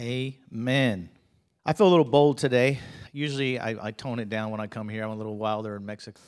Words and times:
Amen. 0.00 1.10
I 1.66 1.74
feel 1.74 1.86
a 1.86 1.90
little 1.90 2.06
bold 2.06 2.38
today. 2.38 2.78
Usually 3.12 3.58
I, 3.58 3.88
I, 3.88 3.90
tone 3.90 4.18
it 4.18 4.30
down 4.30 4.50
when 4.50 4.58
I 4.58 4.66
come 4.66 4.88
here. 4.88 5.04
I'm 5.04 5.10
a 5.10 5.14
little 5.14 5.36
wilder 5.36 5.76
in 5.76 5.84
Mexico. 5.84 6.18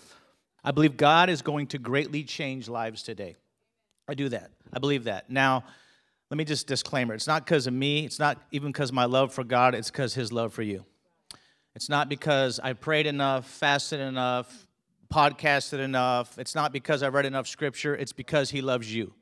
I 0.62 0.72
believe 0.72 0.98
God 0.98 1.30
is 1.30 1.40
going 1.40 1.68
to 1.68 1.78
greatly 1.78 2.22
change 2.22 2.68
lives 2.68 3.02
today. 3.02 3.34
I 4.06 4.12
do 4.12 4.28
that. 4.28 4.50
I 4.74 4.78
believe 4.78 5.04
that. 5.04 5.30
Now, 5.30 5.64
let 6.30 6.36
me 6.36 6.44
just 6.44 6.66
disclaimer 6.66 7.14
it's 7.14 7.26
not 7.26 7.46
because 7.46 7.66
of 7.66 7.72
me, 7.72 8.04
it's 8.04 8.18
not 8.18 8.42
even 8.50 8.72
because 8.72 8.92
my 8.92 9.06
love 9.06 9.32
for 9.32 9.42
God, 9.42 9.74
it's 9.74 9.90
because 9.90 10.12
His 10.12 10.32
love 10.32 10.52
for 10.52 10.62
you. 10.62 10.84
It's 11.74 11.88
not 11.88 12.10
because 12.10 12.60
I 12.62 12.74
prayed 12.74 13.06
enough, 13.06 13.46
fasted 13.46 14.00
enough, 14.00 14.66
podcasted 15.10 15.78
enough. 15.78 16.38
It's 16.38 16.54
not 16.54 16.74
because 16.74 17.02
I 17.02 17.08
read 17.08 17.24
enough 17.24 17.46
scripture, 17.46 17.96
it's 17.96 18.12
because 18.12 18.50
He 18.50 18.60
loves 18.60 18.94
you. 18.94 19.14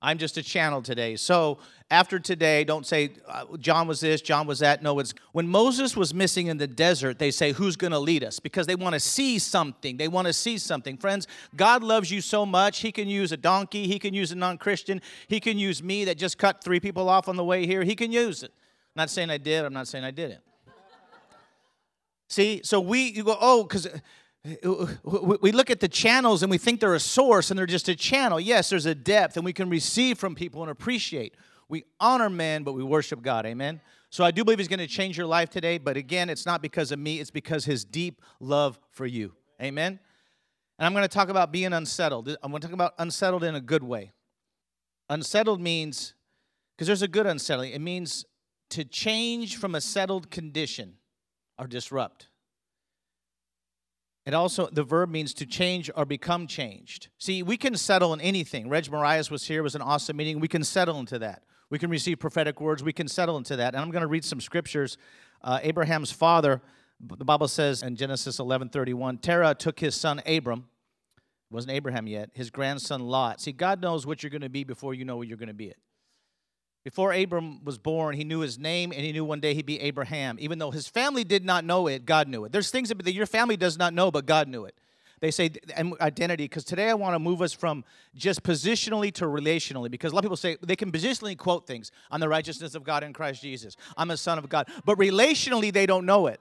I'm 0.00 0.18
just 0.18 0.36
a 0.36 0.42
channel 0.42 0.80
today. 0.80 1.16
So 1.16 1.58
after 1.90 2.20
today, 2.20 2.62
don't 2.62 2.86
say 2.86 3.10
uh, 3.26 3.56
John 3.58 3.88
was 3.88 4.00
this, 4.00 4.20
John 4.20 4.46
was 4.46 4.60
that. 4.60 4.80
No, 4.80 4.98
it's 5.00 5.12
when 5.32 5.48
Moses 5.48 5.96
was 5.96 6.14
missing 6.14 6.46
in 6.46 6.56
the 6.56 6.68
desert, 6.68 7.18
they 7.18 7.32
say, 7.32 7.50
Who's 7.50 7.74
going 7.74 7.90
to 7.90 7.98
lead 7.98 8.22
us? 8.22 8.38
Because 8.38 8.68
they 8.68 8.76
want 8.76 8.94
to 8.94 9.00
see 9.00 9.40
something. 9.40 9.96
They 9.96 10.06
want 10.06 10.28
to 10.28 10.32
see 10.32 10.56
something. 10.58 10.96
Friends, 10.98 11.26
God 11.56 11.82
loves 11.82 12.12
you 12.12 12.20
so 12.20 12.46
much. 12.46 12.78
He 12.78 12.92
can 12.92 13.08
use 13.08 13.32
a 13.32 13.36
donkey, 13.36 13.88
He 13.88 13.98
can 13.98 14.14
use 14.14 14.30
a 14.30 14.36
non 14.36 14.56
Christian, 14.56 15.02
He 15.26 15.40
can 15.40 15.58
use 15.58 15.82
me 15.82 16.04
that 16.04 16.16
just 16.16 16.38
cut 16.38 16.62
three 16.62 16.78
people 16.78 17.08
off 17.08 17.28
on 17.28 17.36
the 17.36 17.44
way 17.44 17.66
here. 17.66 17.82
He 17.82 17.96
can 17.96 18.12
use 18.12 18.44
it. 18.44 18.52
I'm 18.52 19.02
not 19.02 19.10
saying 19.10 19.30
I 19.30 19.38
did, 19.38 19.64
I'm 19.64 19.72
not 19.72 19.88
saying 19.88 20.04
I 20.04 20.12
didn't. 20.12 20.42
See, 22.28 22.60
so 22.62 22.78
we, 22.78 23.08
you 23.08 23.24
go, 23.24 23.36
oh, 23.40 23.64
because 23.64 23.88
Uh, 24.64 24.70
uh, 24.70 25.36
we 25.40 25.52
look 25.52 25.70
at 25.70 25.80
the 25.80 25.88
channels 25.88 26.42
and 26.42 26.50
we 26.50 26.58
think 26.58 26.80
they're 26.80 26.94
a 26.94 27.00
source 27.00 27.50
and 27.50 27.58
they're 27.58 27.66
just 27.66 27.88
a 27.88 27.96
channel. 27.96 28.40
Yes, 28.40 28.70
there's 28.70 28.86
a 28.86 28.94
depth 28.94 29.36
and 29.36 29.44
we 29.44 29.52
can 29.52 29.68
receive 29.68 30.18
from 30.18 30.34
people 30.34 30.62
and 30.62 30.70
appreciate. 30.70 31.34
We 31.68 31.84
honor 32.00 32.30
men, 32.30 32.62
but 32.62 32.72
we 32.72 32.82
worship 32.82 33.22
God. 33.22 33.44
Amen. 33.46 33.80
So 34.10 34.24
I 34.24 34.30
do 34.30 34.44
believe 34.44 34.58
He's 34.58 34.68
going 34.68 34.78
to 34.78 34.86
change 34.86 35.18
your 35.18 35.26
life 35.26 35.50
today, 35.50 35.76
but 35.78 35.96
again, 35.96 36.30
it's 36.30 36.46
not 36.46 36.62
because 36.62 36.92
of 36.92 36.98
me, 36.98 37.20
it's 37.20 37.30
because 37.30 37.64
His 37.64 37.84
deep 37.84 38.22
love 38.40 38.78
for 38.90 39.04
you. 39.06 39.34
Amen. 39.60 39.98
And 40.78 40.86
I'm 40.86 40.92
going 40.92 41.02
to 41.02 41.08
talk 41.08 41.28
about 41.28 41.52
being 41.52 41.72
unsettled. 41.72 42.28
I'm 42.42 42.50
going 42.50 42.60
to 42.60 42.66
talk 42.66 42.74
about 42.74 42.94
unsettled 42.98 43.44
in 43.44 43.54
a 43.54 43.60
good 43.60 43.82
way. 43.82 44.12
Unsettled 45.10 45.60
means, 45.60 46.14
because 46.74 46.86
there's 46.86 47.02
a 47.02 47.08
good 47.08 47.26
unsettling, 47.26 47.72
it 47.72 47.80
means 47.80 48.24
to 48.70 48.84
change 48.84 49.56
from 49.56 49.74
a 49.74 49.80
settled 49.80 50.30
condition 50.30 50.94
or 51.58 51.66
disrupt. 51.66 52.28
It 54.28 54.34
also, 54.34 54.68
the 54.70 54.82
verb 54.82 55.08
means 55.08 55.32
to 55.32 55.46
change 55.46 55.90
or 55.96 56.04
become 56.04 56.46
changed. 56.46 57.08
See, 57.16 57.42
we 57.42 57.56
can 57.56 57.74
settle 57.78 58.12
in 58.12 58.20
anything. 58.20 58.68
Reg 58.68 58.90
Marias 58.90 59.30
was 59.30 59.44
here, 59.44 59.62
was 59.62 59.74
an 59.74 59.80
awesome 59.80 60.18
meeting. 60.18 60.38
We 60.38 60.48
can 60.48 60.62
settle 60.64 60.98
into 60.98 61.18
that. 61.20 61.44
We 61.70 61.78
can 61.78 61.88
receive 61.88 62.18
prophetic 62.18 62.60
words. 62.60 62.84
We 62.84 62.92
can 62.92 63.08
settle 63.08 63.38
into 63.38 63.56
that. 63.56 63.72
And 63.72 63.82
I'm 63.82 63.90
going 63.90 64.02
to 64.02 64.06
read 64.06 64.26
some 64.26 64.42
scriptures. 64.42 64.98
Uh, 65.42 65.60
Abraham's 65.62 66.12
father, 66.12 66.60
the 67.00 67.24
Bible 67.24 67.48
says 67.48 67.82
in 67.82 67.96
Genesis 67.96 68.38
11:31, 68.38 69.22
Terah 69.22 69.54
took 69.54 69.80
his 69.80 69.94
son 69.94 70.20
Abram, 70.26 70.68
it 71.16 71.54
wasn't 71.54 71.72
Abraham 71.72 72.06
yet, 72.06 72.28
his 72.34 72.50
grandson 72.50 73.00
Lot. 73.00 73.40
See, 73.40 73.52
God 73.52 73.80
knows 73.80 74.06
what 74.06 74.22
you're 74.22 74.28
going 74.28 74.42
to 74.42 74.50
be 74.50 74.62
before 74.62 74.92
you 74.92 75.06
know 75.06 75.16
what 75.16 75.26
you're 75.26 75.38
going 75.38 75.48
to 75.48 75.54
be 75.54 75.68
it. 75.68 75.78
Before 76.84 77.12
Abram 77.12 77.64
was 77.64 77.76
born, 77.76 78.14
he 78.14 78.24
knew 78.24 78.40
his 78.40 78.58
name 78.58 78.92
and 78.92 79.02
he 79.02 79.12
knew 79.12 79.24
one 79.24 79.40
day 79.40 79.52
he'd 79.52 79.66
be 79.66 79.80
Abraham. 79.80 80.36
Even 80.40 80.58
though 80.58 80.70
his 80.70 80.88
family 80.88 81.24
did 81.24 81.44
not 81.44 81.64
know 81.64 81.86
it, 81.86 82.06
God 82.06 82.28
knew 82.28 82.44
it. 82.44 82.52
There's 82.52 82.70
things 82.70 82.88
that 82.88 83.12
your 83.12 83.26
family 83.26 83.56
does 83.56 83.76
not 83.76 83.92
know, 83.92 84.10
but 84.10 84.26
God 84.26 84.48
knew 84.48 84.64
it. 84.64 84.74
They 85.20 85.32
say 85.32 85.50
identity, 86.00 86.44
because 86.44 86.64
today 86.64 86.88
I 86.88 86.94
want 86.94 87.16
to 87.16 87.18
move 87.18 87.42
us 87.42 87.52
from 87.52 87.84
just 88.14 88.44
positionally 88.44 89.12
to 89.14 89.24
relationally, 89.24 89.90
because 89.90 90.12
a 90.12 90.14
lot 90.14 90.20
of 90.20 90.26
people 90.26 90.36
say 90.36 90.56
they 90.62 90.76
can 90.76 90.92
positionally 90.92 91.36
quote 91.36 91.66
things 91.66 91.90
on 92.12 92.20
the 92.20 92.28
righteousness 92.28 92.76
of 92.76 92.84
God 92.84 93.02
in 93.02 93.12
Christ 93.12 93.42
Jesus. 93.42 93.76
I'm 93.96 94.12
a 94.12 94.16
son 94.16 94.38
of 94.38 94.48
God. 94.48 94.68
But 94.84 94.96
relationally, 94.96 95.72
they 95.72 95.86
don't 95.86 96.06
know 96.06 96.28
it. 96.28 96.40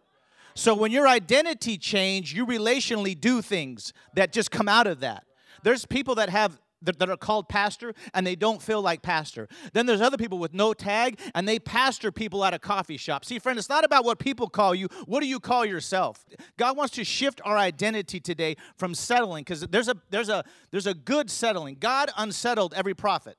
So 0.54 0.76
when 0.76 0.92
your 0.92 1.08
identity 1.08 1.78
change, 1.78 2.34
you 2.36 2.46
relationally 2.46 3.20
do 3.20 3.42
things 3.42 3.94
that 4.14 4.32
just 4.32 4.52
come 4.52 4.70
out 4.70 4.86
of 4.86 5.00
that. 5.00 5.24
There's 5.64 5.86
people 5.86 6.16
that 6.16 6.30
have 6.30 6.60
that, 6.82 7.10
are 7.10 7.18
called 7.18 7.50
pastor 7.50 7.94
and 8.14 8.26
they 8.26 8.36
don't 8.36 8.62
feel 8.62 8.82
like 8.82 9.02
pastor. 9.02 9.48
Then 9.74 9.86
there's 9.86 10.02
other 10.02 10.18
people 10.18 10.38
with 10.38 10.54
no 10.54 10.74
tag 10.74 11.20
and 11.34 11.48
they 11.48 11.60
pastor 11.60 12.12
people 12.12 12.44
at 12.44 12.54
a 12.54 12.60
coffee 12.60 12.98
shop. 12.98 13.26
See, 13.26 13.40
friend, 13.40 13.58
it's 13.58 13.70
not 13.70 13.84
about 13.84 14.06
what 14.06 14.20
people 14.20 14.50
call 14.50 14.76
you. 14.76 14.88
What 15.06 15.22
do 15.22 15.28
you 15.28 15.40
call 15.40 15.66
yourself? 15.66 16.26
God 16.58 16.78
wants 16.78 16.94
to 16.96 17.04
shift 17.04 17.42
our 17.44 17.58
identity 17.58 18.20
today 18.20 18.58
from 18.78 18.94
settling 18.94 19.44
because 19.44 19.62
there's 19.62 19.88
a 19.88 19.96
there's 20.10 20.30
a 20.30 20.44
there's 20.72 20.88
a 20.88 20.94
good 20.94 21.30
settling. 21.30 21.78
God 21.80 22.10
unsettled 22.18 22.74
every 22.76 22.94
prophet. 22.94 23.38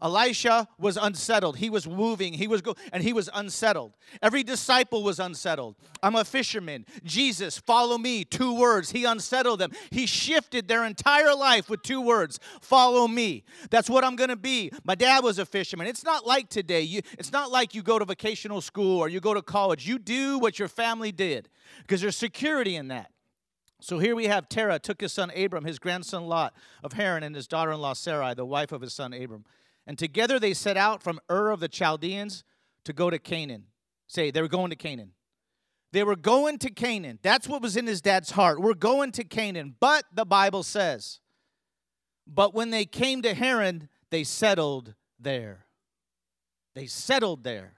Elisha 0.00 0.68
was 0.78 0.96
unsettled. 0.96 1.56
He 1.56 1.70
was 1.70 1.88
moving. 1.88 2.32
He 2.32 2.46
was 2.46 2.62
go- 2.62 2.76
and 2.92 3.02
he 3.02 3.12
was 3.12 3.28
unsettled. 3.34 3.96
Every 4.22 4.44
disciple 4.44 5.02
was 5.02 5.18
unsettled. 5.18 5.74
I'm 6.02 6.14
a 6.14 6.24
fisherman. 6.24 6.86
Jesus, 7.04 7.58
follow 7.58 7.98
me. 7.98 8.24
Two 8.24 8.54
words. 8.54 8.92
He 8.92 9.04
unsettled 9.04 9.58
them. 9.58 9.72
He 9.90 10.06
shifted 10.06 10.68
their 10.68 10.84
entire 10.84 11.34
life 11.34 11.68
with 11.68 11.82
two 11.82 12.00
words. 12.00 12.38
Follow 12.60 13.08
me. 13.08 13.44
That's 13.70 13.90
what 13.90 14.04
I'm 14.04 14.14
going 14.14 14.30
to 14.30 14.36
be. 14.36 14.70
My 14.84 14.94
dad 14.94 15.24
was 15.24 15.40
a 15.40 15.46
fisherman. 15.46 15.88
It's 15.88 16.04
not 16.04 16.24
like 16.24 16.48
today. 16.48 16.82
You, 16.82 17.00
it's 17.18 17.32
not 17.32 17.50
like 17.50 17.74
you 17.74 17.82
go 17.82 17.98
to 17.98 18.04
vocational 18.04 18.60
school 18.60 19.00
or 19.00 19.08
you 19.08 19.18
go 19.18 19.34
to 19.34 19.42
college. 19.42 19.88
You 19.88 19.98
do 19.98 20.38
what 20.38 20.60
your 20.60 20.68
family 20.68 21.10
did 21.10 21.48
because 21.82 22.00
there's 22.00 22.16
security 22.16 22.76
in 22.76 22.88
that. 22.88 23.10
So 23.80 23.98
here 23.98 24.16
we 24.16 24.26
have 24.26 24.48
Terah 24.48 24.78
took 24.78 25.00
his 25.00 25.12
son 25.12 25.30
Abram, 25.36 25.64
his 25.64 25.78
grandson 25.78 26.26
Lot 26.26 26.54
of 26.82 26.94
Haran, 26.94 27.22
and 27.22 27.34
his 27.34 27.46
daughter-in-law 27.46 27.92
Sarai, 27.92 28.34
the 28.34 28.44
wife 28.44 28.72
of 28.72 28.80
his 28.80 28.92
son 28.92 29.12
Abram. 29.12 29.44
And 29.88 29.98
together 29.98 30.38
they 30.38 30.52
set 30.52 30.76
out 30.76 31.02
from 31.02 31.18
Ur 31.30 31.48
of 31.50 31.60
the 31.60 31.68
Chaldeans 31.68 32.44
to 32.84 32.92
go 32.92 33.08
to 33.08 33.18
Canaan. 33.18 33.64
Say, 34.06 34.30
they 34.30 34.42
were 34.42 34.46
going 34.46 34.68
to 34.68 34.76
Canaan. 34.76 35.12
They 35.92 36.04
were 36.04 36.14
going 36.14 36.58
to 36.58 36.70
Canaan. 36.70 37.18
That's 37.22 37.48
what 37.48 37.62
was 37.62 37.74
in 37.74 37.86
his 37.86 38.02
dad's 38.02 38.32
heart. 38.32 38.60
We're 38.60 38.74
going 38.74 39.12
to 39.12 39.24
Canaan. 39.24 39.74
But 39.80 40.04
the 40.12 40.26
Bible 40.26 40.62
says, 40.62 41.20
but 42.26 42.54
when 42.54 42.68
they 42.68 42.84
came 42.84 43.22
to 43.22 43.32
Haran, 43.32 43.88
they 44.10 44.24
settled 44.24 44.94
there. 45.18 45.64
They 46.74 46.86
settled 46.86 47.42
there. 47.42 47.72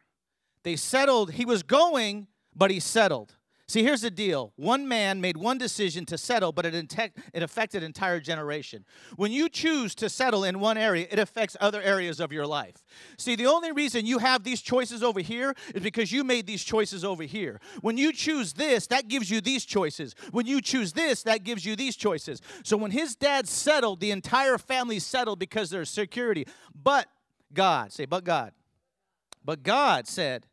They 0.65 0.75
settled. 0.75 1.31
He 1.33 1.45
was 1.45 1.63
going, 1.63 2.27
but 2.55 2.73
he 2.73 2.81
settled. 2.81 3.37
See, 3.71 3.85
here's 3.85 4.01
the 4.01 4.11
deal. 4.11 4.53
One 4.57 4.89
man 4.89 5.21
made 5.21 5.37
one 5.37 5.57
decision 5.57 6.05
to 6.07 6.19
settle, 6.19 6.51
but 6.51 6.67
it, 6.67 6.93
it 7.33 7.41
affected 7.45 7.85
entire 7.85 8.19
generation. 8.19 8.85
When 9.15 9.31
you 9.31 9.49
choose 9.49 9.95
to 9.95 10.09
settle 10.09 10.43
in 10.43 10.59
one 10.59 10.77
area, 10.77 11.07
it 11.09 11.21
affects 11.21 11.57
other 11.61 11.81
areas 11.81 12.19
of 12.19 12.33
your 12.33 12.49
life. 12.49 12.83
See, 13.17 13.37
the 13.37 13.47
only 13.47 13.71
reason 13.71 14.07
you 14.07 14.19
have 14.19 14.43
these 14.43 14.61
choices 14.61 15.05
over 15.05 15.21
here 15.21 15.55
is 15.73 15.85
because 15.85 16.11
you 16.11 16.25
made 16.25 16.49
these 16.49 16.65
choices 16.65 17.05
over 17.05 17.23
here. 17.23 17.61
When 17.81 17.97
you 17.97 18.13
choose 18.13 18.55
this, 18.55 18.89
that 18.89 19.07
gives 19.07 19.31
you 19.31 19.41
these 19.41 19.65
choices. 19.65 20.17
When 20.33 20.47
you 20.47 20.61
choose 20.61 20.93
this, 20.93 21.23
that 21.23 21.45
gives 21.45 21.65
you 21.65 21.77
these 21.77 21.95
choices. 21.95 22.43
So 22.65 22.77
when 22.77 22.91
his 22.91 23.15
dad 23.15 23.47
settled, 23.47 24.01
the 24.01 24.11
entire 24.11 24.59
family 24.59 24.99
settled 24.99 25.39
because 25.39 25.71
there's 25.71 25.91
security. 25.91 26.45
But 26.75 27.07
God, 27.55 27.93
say, 27.93 28.07
but 28.07 28.25
God. 28.25 28.51
But 29.45 29.63
God 29.63 30.09
said, 30.09 30.47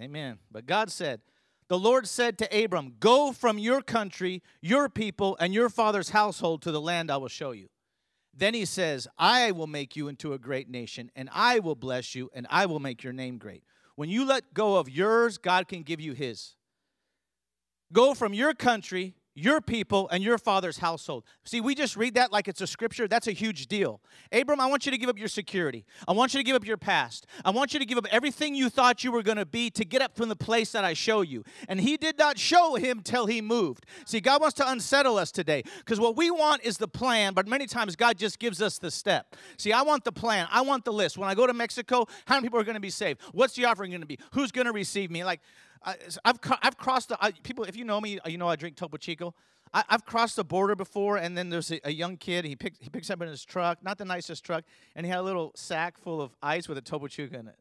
Amen. 0.00 0.38
But 0.50 0.66
God 0.66 0.90
said, 0.90 1.20
the 1.68 1.78
Lord 1.78 2.06
said 2.06 2.38
to 2.38 2.64
Abram, 2.64 2.96
Go 3.00 3.32
from 3.32 3.58
your 3.58 3.80
country, 3.80 4.42
your 4.60 4.88
people, 4.88 5.36
and 5.40 5.54
your 5.54 5.68
father's 5.68 6.10
household 6.10 6.62
to 6.62 6.72
the 6.72 6.80
land 6.80 7.10
I 7.10 7.16
will 7.16 7.28
show 7.28 7.52
you. 7.52 7.68
Then 8.36 8.54
he 8.54 8.64
says, 8.64 9.06
I 9.18 9.52
will 9.52 9.66
make 9.66 9.96
you 9.96 10.08
into 10.08 10.32
a 10.32 10.38
great 10.38 10.68
nation, 10.68 11.10
and 11.14 11.28
I 11.32 11.60
will 11.60 11.76
bless 11.76 12.14
you, 12.14 12.30
and 12.34 12.46
I 12.50 12.66
will 12.66 12.80
make 12.80 13.02
your 13.02 13.12
name 13.12 13.38
great. 13.38 13.62
When 13.96 14.08
you 14.08 14.26
let 14.26 14.52
go 14.54 14.76
of 14.76 14.88
yours, 14.88 15.38
God 15.38 15.68
can 15.68 15.82
give 15.82 16.00
you 16.00 16.12
his. 16.12 16.56
Go 17.92 18.12
from 18.12 18.34
your 18.34 18.52
country, 18.54 19.14
your 19.34 19.60
people 19.60 20.08
and 20.10 20.22
your 20.22 20.38
father's 20.38 20.78
household. 20.78 21.24
See, 21.44 21.60
we 21.60 21.74
just 21.74 21.96
read 21.96 22.14
that 22.14 22.32
like 22.32 22.46
it's 22.46 22.60
a 22.60 22.66
scripture. 22.66 23.08
That's 23.08 23.26
a 23.26 23.32
huge 23.32 23.66
deal. 23.66 24.00
Abram, 24.32 24.60
I 24.60 24.66
want 24.66 24.86
you 24.86 24.92
to 24.92 24.98
give 24.98 25.08
up 25.08 25.18
your 25.18 25.28
security. 25.28 25.84
I 26.06 26.12
want 26.12 26.34
you 26.34 26.40
to 26.40 26.44
give 26.44 26.54
up 26.54 26.64
your 26.64 26.76
past. 26.76 27.26
I 27.44 27.50
want 27.50 27.72
you 27.72 27.80
to 27.80 27.84
give 27.84 27.98
up 27.98 28.06
everything 28.10 28.54
you 28.54 28.68
thought 28.68 29.02
you 29.02 29.10
were 29.10 29.22
going 29.22 29.36
to 29.36 29.46
be 29.46 29.70
to 29.70 29.84
get 29.84 30.02
up 30.02 30.16
from 30.16 30.28
the 30.28 30.36
place 30.36 30.72
that 30.72 30.84
I 30.84 30.94
show 30.94 31.22
you. 31.22 31.44
And 31.68 31.80
he 31.80 31.96
did 31.96 32.16
not 32.16 32.38
show 32.38 32.76
him 32.76 33.00
till 33.02 33.26
he 33.26 33.42
moved. 33.42 33.86
See, 34.06 34.20
God 34.20 34.40
wants 34.40 34.54
to 34.54 34.70
unsettle 34.70 35.18
us 35.18 35.32
today 35.32 35.64
because 35.78 35.98
what 35.98 36.16
we 36.16 36.30
want 36.30 36.62
is 36.64 36.78
the 36.78 36.88
plan, 36.88 37.34
but 37.34 37.48
many 37.48 37.66
times 37.66 37.96
God 37.96 38.16
just 38.16 38.38
gives 38.38 38.62
us 38.62 38.78
the 38.78 38.90
step. 38.90 39.34
See, 39.56 39.72
I 39.72 39.82
want 39.82 40.04
the 40.04 40.12
plan. 40.12 40.46
I 40.50 40.60
want 40.60 40.84
the 40.84 40.92
list. 40.92 41.18
When 41.18 41.28
I 41.28 41.34
go 41.34 41.46
to 41.46 41.54
Mexico, 41.54 42.06
how 42.26 42.36
many 42.36 42.46
people 42.46 42.60
are 42.60 42.64
going 42.64 42.74
to 42.74 42.80
be 42.80 42.90
saved? 42.90 43.20
What's 43.32 43.54
the 43.54 43.64
offering 43.64 43.90
going 43.90 44.00
to 44.00 44.06
be? 44.06 44.18
Who's 44.32 44.52
going 44.52 44.66
to 44.66 44.72
receive 44.72 45.10
me? 45.10 45.24
Like, 45.24 45.40
I, 45.84 45.96
have 46.24 46.38
I've 46.62 46.76
crossed 46.78 47.10
the 47.10 47.18
I, 47.20 47.32
people. 47.32 47.64
If 47.64 47.76
you 47.76 47.84
know 47.84 48.00
me, 48.00 48.18
uh, 48.18 48.28
you 48.28 48.38
know 48.38 48.48
I 48.48 48.56
drink 48.56 48.76
Topo 48.76 48.96
Chico. 48.96 49.34
I, 49.72 49.82
have 49.88 50.04
crossed 50.04 50.36
the 50.36 50.44
border 50.44 50.76
before, 50.76 51.16
and 51.16 51.36
then 51.36 51.50
there's 51.50 51.70
a, 51.70 51.80
a, 51.84 51.90
young 51.90 52.16
kid. 52.16 52.44
He 52.44 52.56
picks 52.56 52.78
he 52.78 52.88
picks 52.88 53.10
up 53.10 53.20
in 53.20 53.28
his 53.28 53.44
truck, 53.44 53.82
not 53.82 53.98
the 53.98 54.04
nicest 54.04 54.44
truck, 54.44 54.64
and 54.94 55.04
he 55.04 55.10
had 55.10 55.20
a 55.20 55.22
little 55.22 55.52
sack 55.56 55.98
full 55.98 56.22
of 56.22 56.34
ice 56.42 56.68
with 56.68 56.78
a 56.78 56.82
Topo 56.82 57.08
Chico 57.08 57.38
in 57.38 57.48
it. 57.48 57.56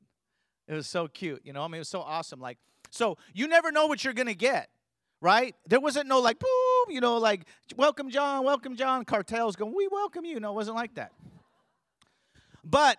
It 0.68 0.74
was 0.74 0.88
so 0.88 1.08
cute, 1.08 1.42
you 1.44 1.52
know. 1.52 1.64
I 1.64 1.68
mean, 1.68 1.76
it 1.76 1.80
was 1.80 1.90
so 1.90 2.02
awesome. 2.02 2.40
Like, 2.40 2.58
so 2.92 3.18
you 3.34 3.48
never 3.48 3.72
know 3.72 3.88
what 3.88 4.04
you're 4.04 4.14
gonna 4.14 4.34
get, 4.34 4.70
right? 5.20 5.56
There 5.68 5.82
wasn't 5.82 6.08
no 6.08 6.20
like, 6.20 6.40
boom, 6.40 6.96
you 6.96 7.02
know, 7.02 7.18
like 7.18 7.46
welcome 7.76 8.10
John, 8.10 8.46
welcome 8.46 8.76
John. 8.76 9.04
Cartels 9.04 9.56
going, 9.56 9.74
we 9.76 9.88
welcome 9.88 10.24
you. 10.24 10.40
No, 10.40 10.52
it 10.52 10.56
wasn't 10.56 10.78
like 10.78 10.96
that. 10.96 11.12
But 12.64 12.98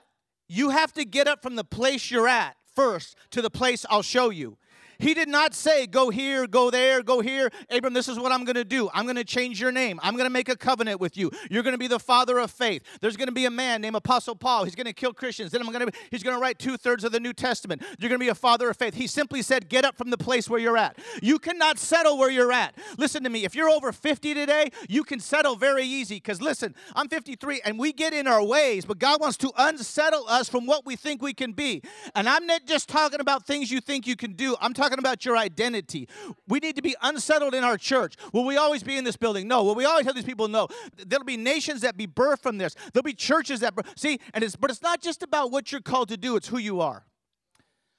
you 0.49 0.71
have 0.71 0.93
to 0.95 1.05
get 1.05 1.27
up 1.27 1.43
from 1.43 1.57
the 1.57 1.65
place 1.65 2.11
you're 2.11 2.29
at 2.29 2.57
first 2.75 3.17
to 3.31 3.41
the 3.41 3.51
place 3.51 3.87
I'll 3.89 4.03
show 4.03 4.31
you. 4.31 4.59
He 4.99 5.15
did 5.15 5.29
not 5.29 5.55
say, 5.55 5.87
Go 5.87 6.11
here, 6.11 6.47
go 6.47 6.71
there, 6.71 7.03
go 7.03 7.21
here. 7.21 7.51
Abram, 7.71 7.95
this 7.95 8.09
is 8.09 8.19
what 8.19 8.33
I'm 8.33 8.45
going 8.45 8.57
to 8.57 8.65
do. 8.65 8.91
I'm 8.93 9.05
going 9.05 9.17
to 9.17 9.25
change 9.25 9.61
your 9.61 9.73
name. 9.73 10.01
I'm 10.03 10.15
going 10.15 10.27
to 10.27 10.31
make 10.31 10.49
a 10.49 10.57
covenant 10.57 11.01
with 11.01 11.17
you. 11.17 11.31
You're 11.51 11.63
going 11.63 11.75
to 11.75 11.79
be 11.79 11.87
the 11.87 11.99
father 11.99 12.39
of 12.39 12.51
faith. 12.51 12.83
There's 13.01 13.17
going 13.17 13.29
to 13.29 13.35
be 13.35 13.45
a 13.45 13.51
man 13.51 13.81
named 13.81 13.97
Apostle 13.97 14.37
Paul. 14.37 14.65
He's 14.65 14.75
going 14.75 14.87
to 14.87 14.93
kill 14.93 15.13
Christians. 15.13 15.51
Then 15.53 15.61
I'm 15.61 15.73
going 15.73 15.87
to, 15.87 15.93
he's 16.11 16.23
going 16.23 16.37
to 16.37 16.41
write 16.41 16.59
two 16.59 16.77
thirds 16.77 17.05
of 17.05 17.13
the 17.13 17.21
New 17.21 17.33
Testament. 17.33 17.83
You're 17.99 18.09
going 18.09 18.19
to 18.21 18.25
be 18.25 18.29
a 18.29 18.35
father 18.35 18.71
of 18.71 18.77
faith. 18.77 18.95
He 18.95 19.07
simply 19.07 19.43
said, 19.43 19.69
Get 19.69 19.85
up 19.85 19.97
from 19.97 20.11
the 20.11 20.19
place 20.19 20.49
where 20.49 20.61
you're 20.61 20.77
at. 20.77 20.99
You 21.23 21.39
cannot 21.39 21.79
settle 21.79 22.19
where 22.19 22.31
you're 22.31 22.53
at. 22.53 22.75
Listen 22.99 23.25
to 23.25 23.31
me. 23.31 23.45
If 23.45 23.55
you're 23.55 23.71
over 23.71 23.93
50 23.93 24.35
today, 24.35 24.71
you 24.89 25.05
can 25.05 25.21
settle 25.21 25.57
very 25.57 25.85
easy. 25.85 26.17
Because 26.17 26.41
listen, 26.41 26.75
I'm 26.95 27.09
53 27.09 27.63
and 27.65 27.79
we 27.79 27.93
get 27.93 28.13
in 28.13 28.27
our 28.27 28.45
ways, 28.45 28.85
but 28.85 28.99
God 28.99 29.21
wants 29.21 29.37
to 29.39 29.53
unsettle 29.57 30.27
us 30.29 30.49
from 30.49 30.67
what 30.67 30.87
we 30.87 30.97
think 30.97 31.23
we 31.23 31.35
can 31.35 31.53
be. 31.53 31.83
And 32.15 32.29
I'm 32.29 32.47
not 32.47 32.67
just 32.67 32.89
talking 32.89 33.21
about 33.21 33.47
things 33.47 33.71
you 33.71 33.81
think 33.81 34.07
you 34.07 34.17
can 34.17 34.33
do, 34.33 34.57
I'm 34.61 34.73
talking 34.73 34.84
about 34.93 35.25
your 35.25 35.37
identity. 35.37 36.09
We 36.49 36.59
need 36.59 36.77
to 36.77 36.83
be 36.83 36.95
unsettled 37.03 37.55
in 37.55 37.65
our 37.65 37.79
church. 37.79 38.17
Will 38.33 38.45
we 38.45 38.57
always 38.57 38.83
be 38.83 38.97
in 38.97 39.05
this 39.05 39.17
building? 39.17 39.49
No. 39.49 39.65
Will 39.65 39.75
we 39.75 39.85
always 39.85 40.07
have 40.07 40.15
these 40.15 40.25
people? 40.25 40.49
No. 40.49 40.69
There'll 40.97 41.25
be 41.25 41.37
nations 41.37 41.81
that 41.81 41.97
be 41.97 42.07
birthed 42.07 42.41
from 42.43 42.59
this. 42.59 42.75
There'll 42.93 43.05
be 43.05 43.15
churches 43.15 43.61
that 43.61 43.75
see, 43.97 44.19
and 44.33 44.45
it's 44.45 44.57
but 44.57 44.71
it's 44.71 44.83
not 44.83 45.01
just 45.01 45.23
about 45.23 45.51
what 45.51 45.73
you're 45.73 45.81
called 45.81 46.09
to 46.09 46.17
do, 46.17 46.37
it's 46.37 46.49
who 46.49 46.59
you 46.59 46.81
are. 46.81 47.05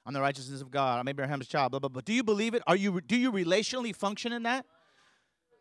I'm 0.04 0.14
the 0.14 0.20
righteousness 0.20 0.60
of 0.60 0.70
God. 0.70 1.00
I'm 1.00 1.08
Abraham's 1.08 1.48
child. 1.48 1.72
Blah 1.72 1.80
blah 1.80 1.88
blah. 1.88 2.02
Do 2.04 2.12
you 2.12 2.22
believe 2.22 2.54
it? 2.54 2.62
Are 2.66 2.76
you 2.76 3.00
do 3.00 3.16
you 3.16 3.32
relationally 3.32 3.94
function 3.94 4.32
in 4.32 4.44
that? 4.44 4.66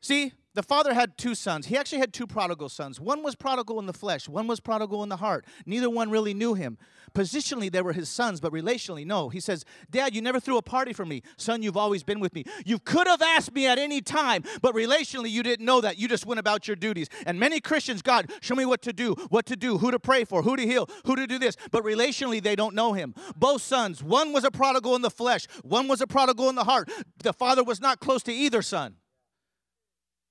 See, 0.01 0.33
the 0.55 0.63
father 0.63 0.93
had 0.93 1.17
two 1.17 1.35
sons. 1.35 1.67
He 1.67 1.77
actually 1.77 1.99
had 1.99 2.13
two 2.13 2.25
prodigal 2.25 2.69
sons. 2.69 2.99
One 2.99 3.21
was 3.21 3.35
prodigal 3.35 3.77
in 3.79 3.85
the 3.85 3.93
flesh, 3.93 4.27
one 4.27 4.47
was 4.47 4.59
prodigal 4.59 5.03
in 5.03 5.09
the 5.09 5.17
heart. 5.17 5.45
Neither 5.65 5.89
one 5.89 6.09
really 6.09 6.33
knew 6.33 6.53
him. 6.53 6.77
Positionally, 7.13 7.71
they 7.71 7.81
were 7.81 7.93
his 7.93 8.09
sons, 8.09 8.41
but 8.41 8.51
relationally, 8.51 9.05
no. 9.05 9.29
He 9.29 9.39
says, 9.39 9.63
Dad, 9.89 10.13
you 10.13 10.21
never 10.21 10.39
threw 10.39 10.57
a 10.57 10.61
party 10.61 10.91
for 10.91 11.05
me. 11.05 11.23
Son, 11.37 11.61
you've 11.61 11.77
always 11.77 12.03
been 12.03 12.19
with 12.19 12.33
me. 12.33 12.43
You 12.65 12.77
could 12.77 13.07
have 13.07 13.21
asked 13.21 13.53
me 13.53 13.67
at 13.67 13.77
any 13.77 14.01
time, 14.01 14.43
but 14.61 14.75
relationally, 14.75 15.29
you 15.29 15.41
didn't 15.41 15.65
know 15.65 15.79
that. 15.81 15.97
You 15.97 16.09
just 16.09 16.25
went 16.25 16.39
about 16.39 16.67
your 16.67 16.75
duties. 16.75 17.07
And 17.25 17.39
many 17.39 17.61
Christians, 17.61 18.01
God, 18.01 18.31
show 18.41 18.55
me 18.55 18.65
what 18.65 18.81
to 18.81 18.91
do, 18.91 19.13
what 19.29 19.45
to 19.45 19.55
do, 19.55 19.77
who 19.77 19.91
to 19.91 19.99
pray 19.99 20.25
for, 20.25 20.41
who 20.41 20.57
to 20.57 20.63
heal, 20.63 20.89
who 21.05 21.15
to 21.15 21.27
do 21.27 21.39
this. 21.39 21.55
But 21.71 21.83
relationally, 21.83 22.43
they 22.43 22.55
don't 22.55 22.75
know 22.75 22.93
him. 22.93 23.15
Both 23.35 23.61
sons, 23.61 24.03
one 24.03 24.33
was 24.33 24.43
a 24.43 24.51
prodigal 24.51 24.95
in 24.95 25.01
the 25.01 25.09
flesh, 25.09 25.47
one 25.63 25.87
was 25.87 26.01
a 26.01 26.07
prodigal 26.07 26.49
in 26.49 26.55
the 26.55 26.65
heart. 26.65 26.89
The 27.23 27.33
father 27.33 27.63
was 27.63 27.79
not 27.79 27.99
close 27.99 28.23
to 28.23 28.33
either 28.33 28.61
son. 28.61 28.95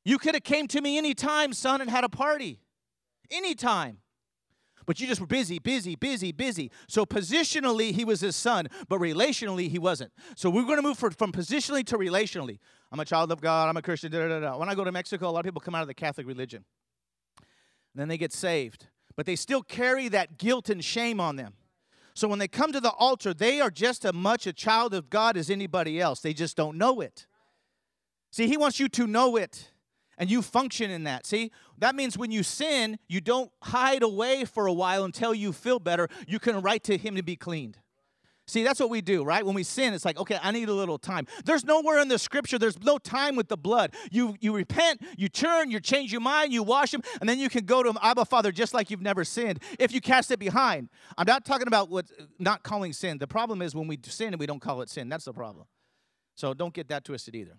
You 0.04 0.18
could 0.18 0.34
have 0.34 0.44
came 0.44 0.68
to 0.68 0.80
me 0.80 0.98
anytime, 0.98 1.52
son, 1.52 1.80
and 1.80 1.90
had 1.90 2.04
a 2.04 2.08
party. 2.08 2.60
Anytime. 3.30 3.98
But 4.86 5.00
you 5.00 5.06
just 5.06 5.20
were 5.20 5.26
busy, 5.26 5.58
busy, 5.58 5.96
busy, 5.96 6.30
busy. 6.30 6.70
So 6.88 7.06
positionally, 7.06 7.92
he 7.92 8.04
was 8.04 8.20
his 8.20 8.36
son, 8.36 8.68
but 8.88 9.00
relationally, 9.00 9.70
he 9.70 9.78
wasn't. 9.78 10.12
So 10.36 10.50
we're 10.50 10.64
going 10.64 10.76
to 10.76 10.82
move 10.82 10.98
from 10.98 11.32
positionally 11.32 11.84
to 11.86 11.96
relationally. 11.96 12.58
I'm 12.92 13.00
a 13.00 13.04
child 13.04 13.32
of 13.32 13.40
God. 13.40 13.68
I'm 13.68 13.76
a 13.76 13.82
Christian. 13.82 14.12
Da, 14.12 14.28
da, 14.28 14.40
da. 14.40 14.58
When 14.58 14.68
I 14.68 14.74
go 14.74 14.84
to 14.84 14.92
Mexico, 14.92 15.28
a 15.28 15.30
lot 15.30 15.40
of 15.40 15.44
people 15.44 15.60
come 15.60 15.74
out 15.74 15.82
of 15.82 15.88
the 15.88 15.94
Catholic 15.94 16.26
religion. 16.26 16.64
And 17.38 18.00
then 18.00 18.08
they 18.08 18.18
get 18.18 18.32
saved. 18.32 18.88
But 19.16 19.24
they 19.26 19.36
still 19.36 19.62
carry 19.62 20.08
that 20.08 20.36
guilt 20.38 20.68
and 20.68 20.84
shame 20.84 21.18
on 21.18 21.36
them. 21.36 21.54
So 22.14 22.28
when 22.28 22.38
they 22.38 22.48
come 22.48 22.72
to 22.72 22.80
the 22.80 22.90
altar, 22.90 23.32
they 23.32 23.60
are 23.60 23.70
just 23.70 24.04
as 24.04 24.12
much 24.12 24.46
a 24.46 24.52
child 24.52 24.92
of 24.92 25.08
God 25.08 25.36
as 25.36 25.50
anybody 25.50 26.00
else. 26.00 26.20
They 26.20 26.34
just 26.34 26.56
don't 26.56 26.76
know 26.76 27.00
it. 27.00 27.26
See, 28.30 28.48
he 28.48 28.56
wants 28.56 28.78
you 28.78 28.88
to 28.90 29.06
know 29.06 29.36
it 29.36 29.70
and 30.18 30.30
you 30.30 30.42
function 30.42 30.90
in 30.90 31.04
that. 31.04 31.26
See, 31.26 31.50
that 31.78 31.94
means 31.94 32.16
when 32.16 32.30
you 32.30 32.42
sin, 32.42 32.98
you 33.08 33.20
don't 33.20 33.50
hide 33.62 34.02
away 34.02 34.44
for 34.44 34.66
a 34.66 34.72
while 34.72 35.04
until 35.04 35.34
you 35.34 35.52
feel 35.52 35.78
better. 35.78 36.08
You 36.26 36.38
can 36.38 36.60
write 36.62 36.84
to 36.84 36.96
Him 36.96 37.16
to 37.16 37.22
be 37.22 37.36
cleaned. 37.36 37.78
See, 38.46 38.62
that's 38.62 38.78
what 38.78 38.90
we 38.90 39.00
do, 39.00 39.24
right? 39.24 39.44
When 39.44 39.54
we 39.54 39.62
sin, 39.62 39.94
it's 39.94 40.04
like, 40.04 40.18
okay, 40.18 40.38
I 40.42 40.50
need 40.50 40.68
a 40.68 40.74
little 40.74 40.98
time. 40.98 41.26
There's 41.46 41.64
nowhere 41.64 42.00
in 42.00 42.08
the 42.08 42.18
scripture, 42.18 42.58
there's 42.58 42.78
no 42.82 42.98
time 42.98 43.36
with 43.36 43.48
the 43.48 43.56
blood. 43.56 43.94
You 44.10 44.36
you 44.38 44.54
repent, 44.54 45.00
you 45.16 45.30
turn, 45.30 45.70
you 45.70 45.80
change 45.80 46.12
your 46.12 46.20
mind, 46.20 46.52
you 46.52 46.62
wash 46.62 46.90
them, 46.90 47.00
and 47.20 47.28
then 47.28 47.38
you 47.38 47.48
can 47.48 47.64
go 47.64 47.82
to 47.82 47.88
him, 47.88 47.96
Abba 48.02 48.26
Father, 48.26 48.52
just 48.52 48.74
like 48.74 48.90
you've 48.90 49.00
never 49.00 49.24
sinned, 49.24 49.60
if 49.78 49.92
you 49.92 50.00
cast 50.02 50.30
it 50.30 50.38
behind. 50.38 50.90
I'm 51.16 51.26
not 51.26 51.46
talking 51.46 51.66
about 51.66 51.88
what 51.88 52.06
not 52.38 52.62
calling 52.62 52.92
sin. 52.92 53.16
The 53.16 53.26
problem 53.26 53.62
is 53.62 53.74
when 53.74 53.88
we 53.88 53.98
sin 54.04 54.34
and 54.34 54.38
we 54.38 54.46
don't 54.46 54.60
call 54.60 54.82
it 54.82 54.90
sin. 54.90 55.08
That's 55.08 55.24
the 55.24 55.32
problem. 55.32 55.66
So 56.34 56.52
don't 56.52 56.74
get 56.74 56.88
that 56.88 57.04
twisted 57.04 57.34
either. 57.34 57.56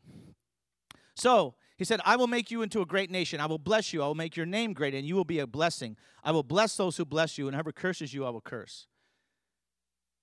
So 1.15 1.55
he 1.77 1.83
said, 1.83 1.99
I 2.05 2.15
will 2.15 2.27
make 2.27 2.51
you 2.51 2.61
into 2.61 2.81
a 2.81 2.85
great 2.85 3.11
nation. 3.11 3.39
I 3.39 3.47
will 3.47 3.57
bless 3.57 3.91
you. 3.91 4.01
I 4.01 4.07
will 4.07 4.15
make 4.15 4.37
your 4.37 4.45
name 4.45 4.73
great, 4.73 4.93
and 4.93 5.05
you 5.05 5.15
will 5.15 5.25
be 5.25 5.39
a 5.39 5.47
blessing. 5.47 5.97
I 6.23 6.31
will 6.31 6.43
bless 6.43 6.77
those 6.77 6.97
who 6.97 7.05
bless 7.05 7.37
you, 7.37 7.47
and 7.47 7.55
whoever 7.55 7.71
curses 7.71 8.13
you, 8.13 8.25
I 8.25 8.29
will 8.29 8.41
curse. 8.41 8.87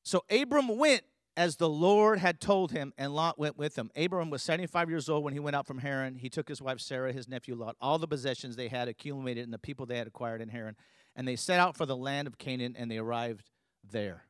So 0.02 0.24
Abram 0.30 0.78
went 0.78 1.02
as 1.36 1.56
the 1.56 1.68
Lord 1.68 2.18
had 2.18 2.40
told 2.40 2.72
him, 2.72 2.92
and 2.96 3.14
Lot 3.14 3.38
went 3.38 3.56
with 3.56 3.76
him. 3.76 3.90
Abram 3.96 4.30
was 4.30 4.42
75 4.42 4.88
years 4.90 5.08
old 5.08 5.24
when 5.24 5.32
he 5.32 5.40
went 5.40 5.56
out 5.56 5.66
from 5.66 5.78
Haran. 5.78 6.16
He 6.16 6.28
took 6.28 6.48
his 6.48 6.60
wife 6.60 6.80
Sarah, 6.80 7.12
his 7.12 7.28
nephew 7.28 7.54
Lot, 7.54 7.76
all 7.80 7.98
the 7.98 8.08
possessions 8.08 8.56
they 8.56 8.68
had 8.68 8.88
accumulated, 8.88 9.44
and 9.44 9.52
the 9.52 9.58
people 9.58 9.86
they 9.86 9.98
had 9.98 10.06
acquired 10.06 10.40
in 10.40 10.48
Haran, 10.48 10.76
and 11.14 11.28
they 11.28 11.36
set 11.36 11.60
out 11.60 11.76
for 11.76 11.86
the 11.86 11.96
land 11.96 12.26
of 12.26 12.38
Canaan, 12.38 12.74
and 12.78 12.90
they 12.90 12.98
arrived 12.98 13.50
there. 13.88 14.24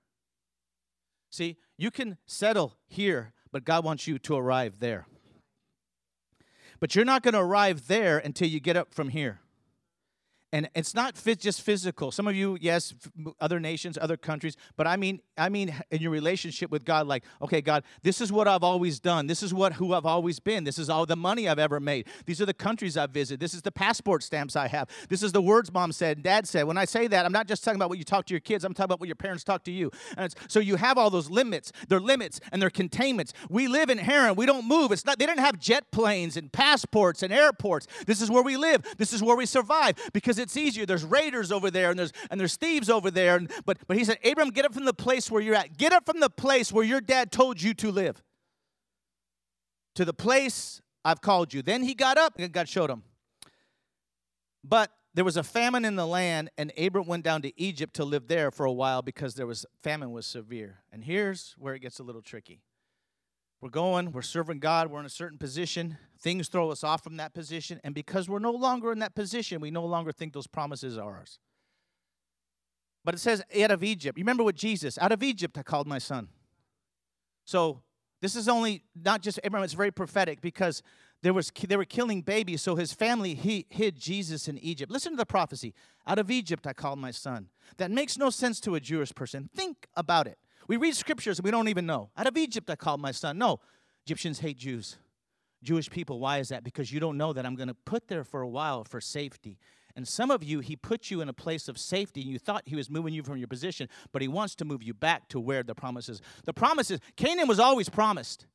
See, 1.31 1.57
you 1.79 1.91
can 1.91 2.19
settle 2.27 2.77
here, 2.87 3.33
but 3.51 3.65
God 3.65 3.85
wants 3.85 4.07
you 4.07 4.19
to 4.21 4.37
arrive 4.37 4.81
there. 4.81 5.07
But 6.83 6.97
you're 6.97 7.05
not 7.05 7.23
going 7.23 7.35
to 7.35 7.41
arrive 7.41 7.87
there 7.87 8.19
until 8.19 8.49
you 8.49 8.59
get 8.59 8.77
up 8.77 8.93
from 8.93 9.11
here. 9.11 9.39
And 10.53 10.69
it's 10.75 10.97
not 10.97 11.15
just 11.15 11.63
physical. 11.63 12.11
Some 12.11 12.27
of 12.27 12.35
you, 12.35 12.59
yes, 12.61 12.93
other 13.41 13.61
nations, 13.61 13.97
other 13.97 14.17
countries, 14.17 14.57
but 14.77 14.89
I 14.89 14.97
mean, 14.97 15.21
I 15.43 15.49
mean, 15.49 15.75
in 15.91 16.01
your 16.01 16.13
relationship 16.13 16.71
with 16.71 16.85
God, 16.85 17.09
like, 17.09 17.25
okay, 17.43 17.61
God, 17.61 17.83
this 18.03 18.21
is 18.21 18.31
what 18.31 18.47
I've 18.47 18.63
always 18.63 19.01
done. 19.01 19.27
This 19.27 19.43
is 19.43 19.53
what 19.53 19.73
who 19.75 19.93
I've 19.93 20.07
always 20.07 20.39
been. 20.39 20.63
This 20.63 20.79
is 20.79 20.89
all 20.89 21.05
the 21.05 21.17
money 21.17 21.49
I've 21.49 21.59
ever 21.59 21.81
made. 21.81 22.07
These 22.27 22.41
are 22.41 22.47
the 22.47 22.55
countries 22.55 22.97
I've 22.97 23.11
visited. 23.11 23.41
This 23.41 23.53
is 23.53 23.63
the 23.63 23.73
passport 23.73 24.23
stamps 24.23 24.55
I 24.55 24.69
have. 24.69 24.89
This 25.09 25.23
is 25.23 25.33
the 25.33 25.43
words 25.43 25.73
mom 25.73 25.91
said, 25.91 26.19
and 26.19 26.25
dad 26.25 26.47
said. 26.47 26.65
When 26.65 26.79
I 26.79 26.85
say 26.85 27.09
that, 27.09 27.27
I'm 27.27 27.33
not 27.33 27.49
just 27.49 27.65
talking 27.65 27.77
about 27.77 27.89
what 27.89 27.99
you 27.99 28.05
talk 28.05 28.25
to 28.27 28.35
your 28.35 28.41
kids. 28.41 28.65
I'm 28.65 28.73
talking 28.73 28.85
about 28.85 29.01
what 29.01 29.09
your 29.09 29.17
parents 29.17 29.43
talk 29.43 29.65
to 29.65 29.73
you. 29.73 29.91
And 30.17 30.33
so 30.47 30.61
you 30.61 30.77
have 30.77 30.97
all 30.97 31.11
those 31.11 31.29
limits. 31.29 31.73
They're 31.89 31.99
limits 31.99 32.39
and 32.53 32.63
they're 32.63 32.71
containments. 32.71 33.33
We 33.51 33.67
live 33.67 33.91
in 33.91 33.99
Haran. 33.99 34.37
We 34.37 34.47
don't 34.47 34.69
move. 34.69 34.93
It's 34.93 35.05
not. 35.05 35.19
They 35.19 35.27
didn't 35.27 35.41
have 35.41 35.59
jet 35.59 35.91
planes 35.91 36.37
and 36.37 36.53
passports 36.53 37.25
and 37.25 37.33
airports. 37.33 37.89
This 38.07 38.23
is 38.23 38.31
where 38.31 38.45
we 38.45 38.57
live. 38.57 38.85
This 38.97 39.13
is 39.13 39.25
where 39.25 39.37
we 39.37 39.47
survive 39.47 39.97
because 40.13 40.39
it's 40.39 40.57
easier. 40.57 40.87
There's 40.87 41.05
raiders 41.05 41.51
over 41.51 41.69
there 41.69 41.91
and 41.91 41.99
there's 41.99 42.13
and 42.31 42.39
there's 42.39 42.55
thieves 42.55 42.89
over 42.89 43.11
there. 43.11 43.37
And, 43.37 43.51
but 43.67 43.79
but 43.89 43.97
he 43.97 44.05
said, 44.05 44.19
Abram, 44.25 44.51
get 44.51 44.65
up 44.65 44.73
from 44.73 44.85
the 44.85 44.95
place 44.95 45.31
where 45.33 45.43
you're 45.43 45.55
at. 45.55 45.77
Get 45.77 45.93
up 45.93 46.07
from 46.07 46.21
the 46.21 46.31
place 46.31 46.73
where 46.73 46.85
your 46.85 47.01
dad 47.01 47.33
told 47.33 47.61
you 47.61 47.75
to 47.75 47.91
live. 47.91 48.23
To 49.97 50.05
the 50.05 50.15
place 50.15 50.81
I've 51.05 51.21
called 51.21 51.53
you. 51.53 51.63
Then 51.63 51.83
he 51.83 51.95
got 51.95 52.19
up 52.19 52.35
and 52.39 52.53
God 52.53 52.69
showed 52.69 52.91
him. 52.91 53.03
But 54.65 54.91
there 55.15 55.25
was 55.25 55.37
a 55.37 55.43
famine 55.43 55.85
in 55.85 55.97
the 55.97 56.07
land, 56.07 56.51
and 56.57 56.73
Abram 56.79 57.07
went 57.07 57.25
down 57.25 57.43
to 57.43 57.61
Egypt 57.61 57.95
to 57.97 58.05
live 58.05 58.29
there 58.29 58.51
for 58.51 58.65
a 58.65 58.73
while 58.73 59.03
because 59.03 59.35
there 59.35 59.47
was 59.47 59.67
famine 59.83 60.11
was 60.11 60.25
severe. 60.27 60.79
And 60.91 61.05
here's 61.05 61.55
where 61.59 61.75
it 61.75 61.81
gets 61.81 61.99
a 61.99 62.03
little 62.03 62.23
tricky. 62.23 62.63
We're 63.61 63.69
going, 63.69 64.13
we're 64.13 64.23
serving 64.23 64.59
God, 64.59 64.91
we're 64.91 65.01
in 65.01 65.07
a 65.07 65.11
certain 65.11 65.39
position. 65.39 65.99
Things 66.19 66.49
throw 66.49 66.71
us 66.71 66.83
off 66.83 67.05
from 67.05 67.19
that 67.19 67.35
position. 67.35 67.81
And 67.85 67.95
because 67.95 68.29
we're 68.29 68.39
no 68.39 68.53
longer 68.53 68.91
in 68.91 69.01
that 69.01 69.15
position, 69.15 69.61
we 69.61 69.71
no 69.71 69.85
longer 69.85 70.13
think 70.13 70.33
those 70.33 70.47
promises 70.47 70.97
are 70.97 71.17
ours. 71.17 71.39
But 73.05 73.15
it 73.15 73.19
says, 73.19 73.43
out 73.61 73.71
of 73.71 73.83
Egypt. 73.83 74.17
You 74.17 74.23
remember 74.23 74.45
what 74.45 74.55
Jesus, 74.55 74.99
out 74.99 75.13
of 75.13 75.23
Egypt 75.23 75.59
I 75.59 75.63
called 75.63 75.87
my 75.87 75.99
son. 75.99 76.29
So 77.45 77.83
this 78.21 78.37
is 78.37 78.49
only 78.49 78.85
not 78.95 79.23
just 79.23 79.41
Abraham, 79.43 79.65
it's 79.65 79.73
very 79.73 79.91
prophetic 79.91 80.41
because 80.41 80.83
there 81.23 81.33
was 81.33 81.51
they 81.51 81.77
were 81.77 81.85
killing 81.85 82.23
babies, 82.23 82.63
so 82.63 82.75
his 82.75 82.93
family 82.93 83.35
he 83.35 83.67
hid 83.69 83.97
Jesus 83.97 84.49
in 84.49 84.59
Egypt. 84.59 84.91
Listen 84.91 85.13
to 85.13 85.17
the 85.17 85.27
prophecy. 85.27 85.75
Out 86.07 86.19
of 86.19 86.31
Egypt 86.31 86.67
I 86.67 86.73
called 86.73 86.99
my 86.99 87.11
son. 87.11 87.49
That 87.77 87.91
makes 87.91 88.19
no 88.19 88.31
sense 88.31 88.61
to 88.61 88.75
a 88.75 88.81
Jewish 88.81 89.15
person. 89.15 89.49
Think 89.55 89.89
about 89.95 90.27
it. 90.27 90.39
We 90.69 90.77
read 90.77 90.95
scriptures 90.97 91.39
and 91.39 91.45
we 91.45 91.51
don't 91.51 91.69
even 91.69 91.87
know. 91.87 92.11
Out 92.17 92.27
of 92.27 92.37
Egypt, 92.37 92.71
I 92.71 92.77
called 92.77 93.01
my 93.01 93.13
son. 93.13 93.39
No, 93.39 93.61
Egyptians 94.07 94.41
hate 94.41 94.59
Jews, 94.59 94.97
Jewish 95.63 95.91
people. 95.91 96.19
Why 96.19 96.39
is 96.39 96.49
that? 96.49 96.65
Because 96.65 96.93
you 96.93 97.01
don't 97.01 97.17
know 97.17 97.33
that 97.33 97.45
I'm 97.45 97.57
going 97.57 97.69
to 97.69 97.75
put 97.75 98.09
there 98.09 98.25
for 98.25 98.43
a 98.43 98.49
while 98.49 98.85
for 98.85 99.01
safety. 99.01 99.59
And 99.95 100.07
some 100.07 100.31
of 100.31 100.43
you, 100.43 100.61
he 100.61 100.77
put 100.77 101.11
you 101.11 101.21
in 101.21 101.29
a 101.29 101.33
place 101.33 101.69
of 101.69 101.79
safety, 101.79 102.23
and 102.23 102.31
you 102.31 102.39
thought 102.39 102.63
he 102.67 102.77
was 102.77 102.89
moving 102.89 103.15
you 103.15 103.23
from 103.23 103.37
your 103.37 103.49
position, 103.49 103.89
but 104.13 104.23
he 104.23 104.29
wants 104.29 104.55
to 104.57 104.65
move 104.65 104.83
you 104.83 104.95
back 104.95 105.29
to 105.29 105.41
where 105.41 105.63
the 105.63 105.75
promises. 105.75 106.21
The 106.45 106.53
promises, 106.53 107.01
Canaan 107.17 107.49
was 107.49 107.61
always 107.61 107.89
promised. 107.89 108.47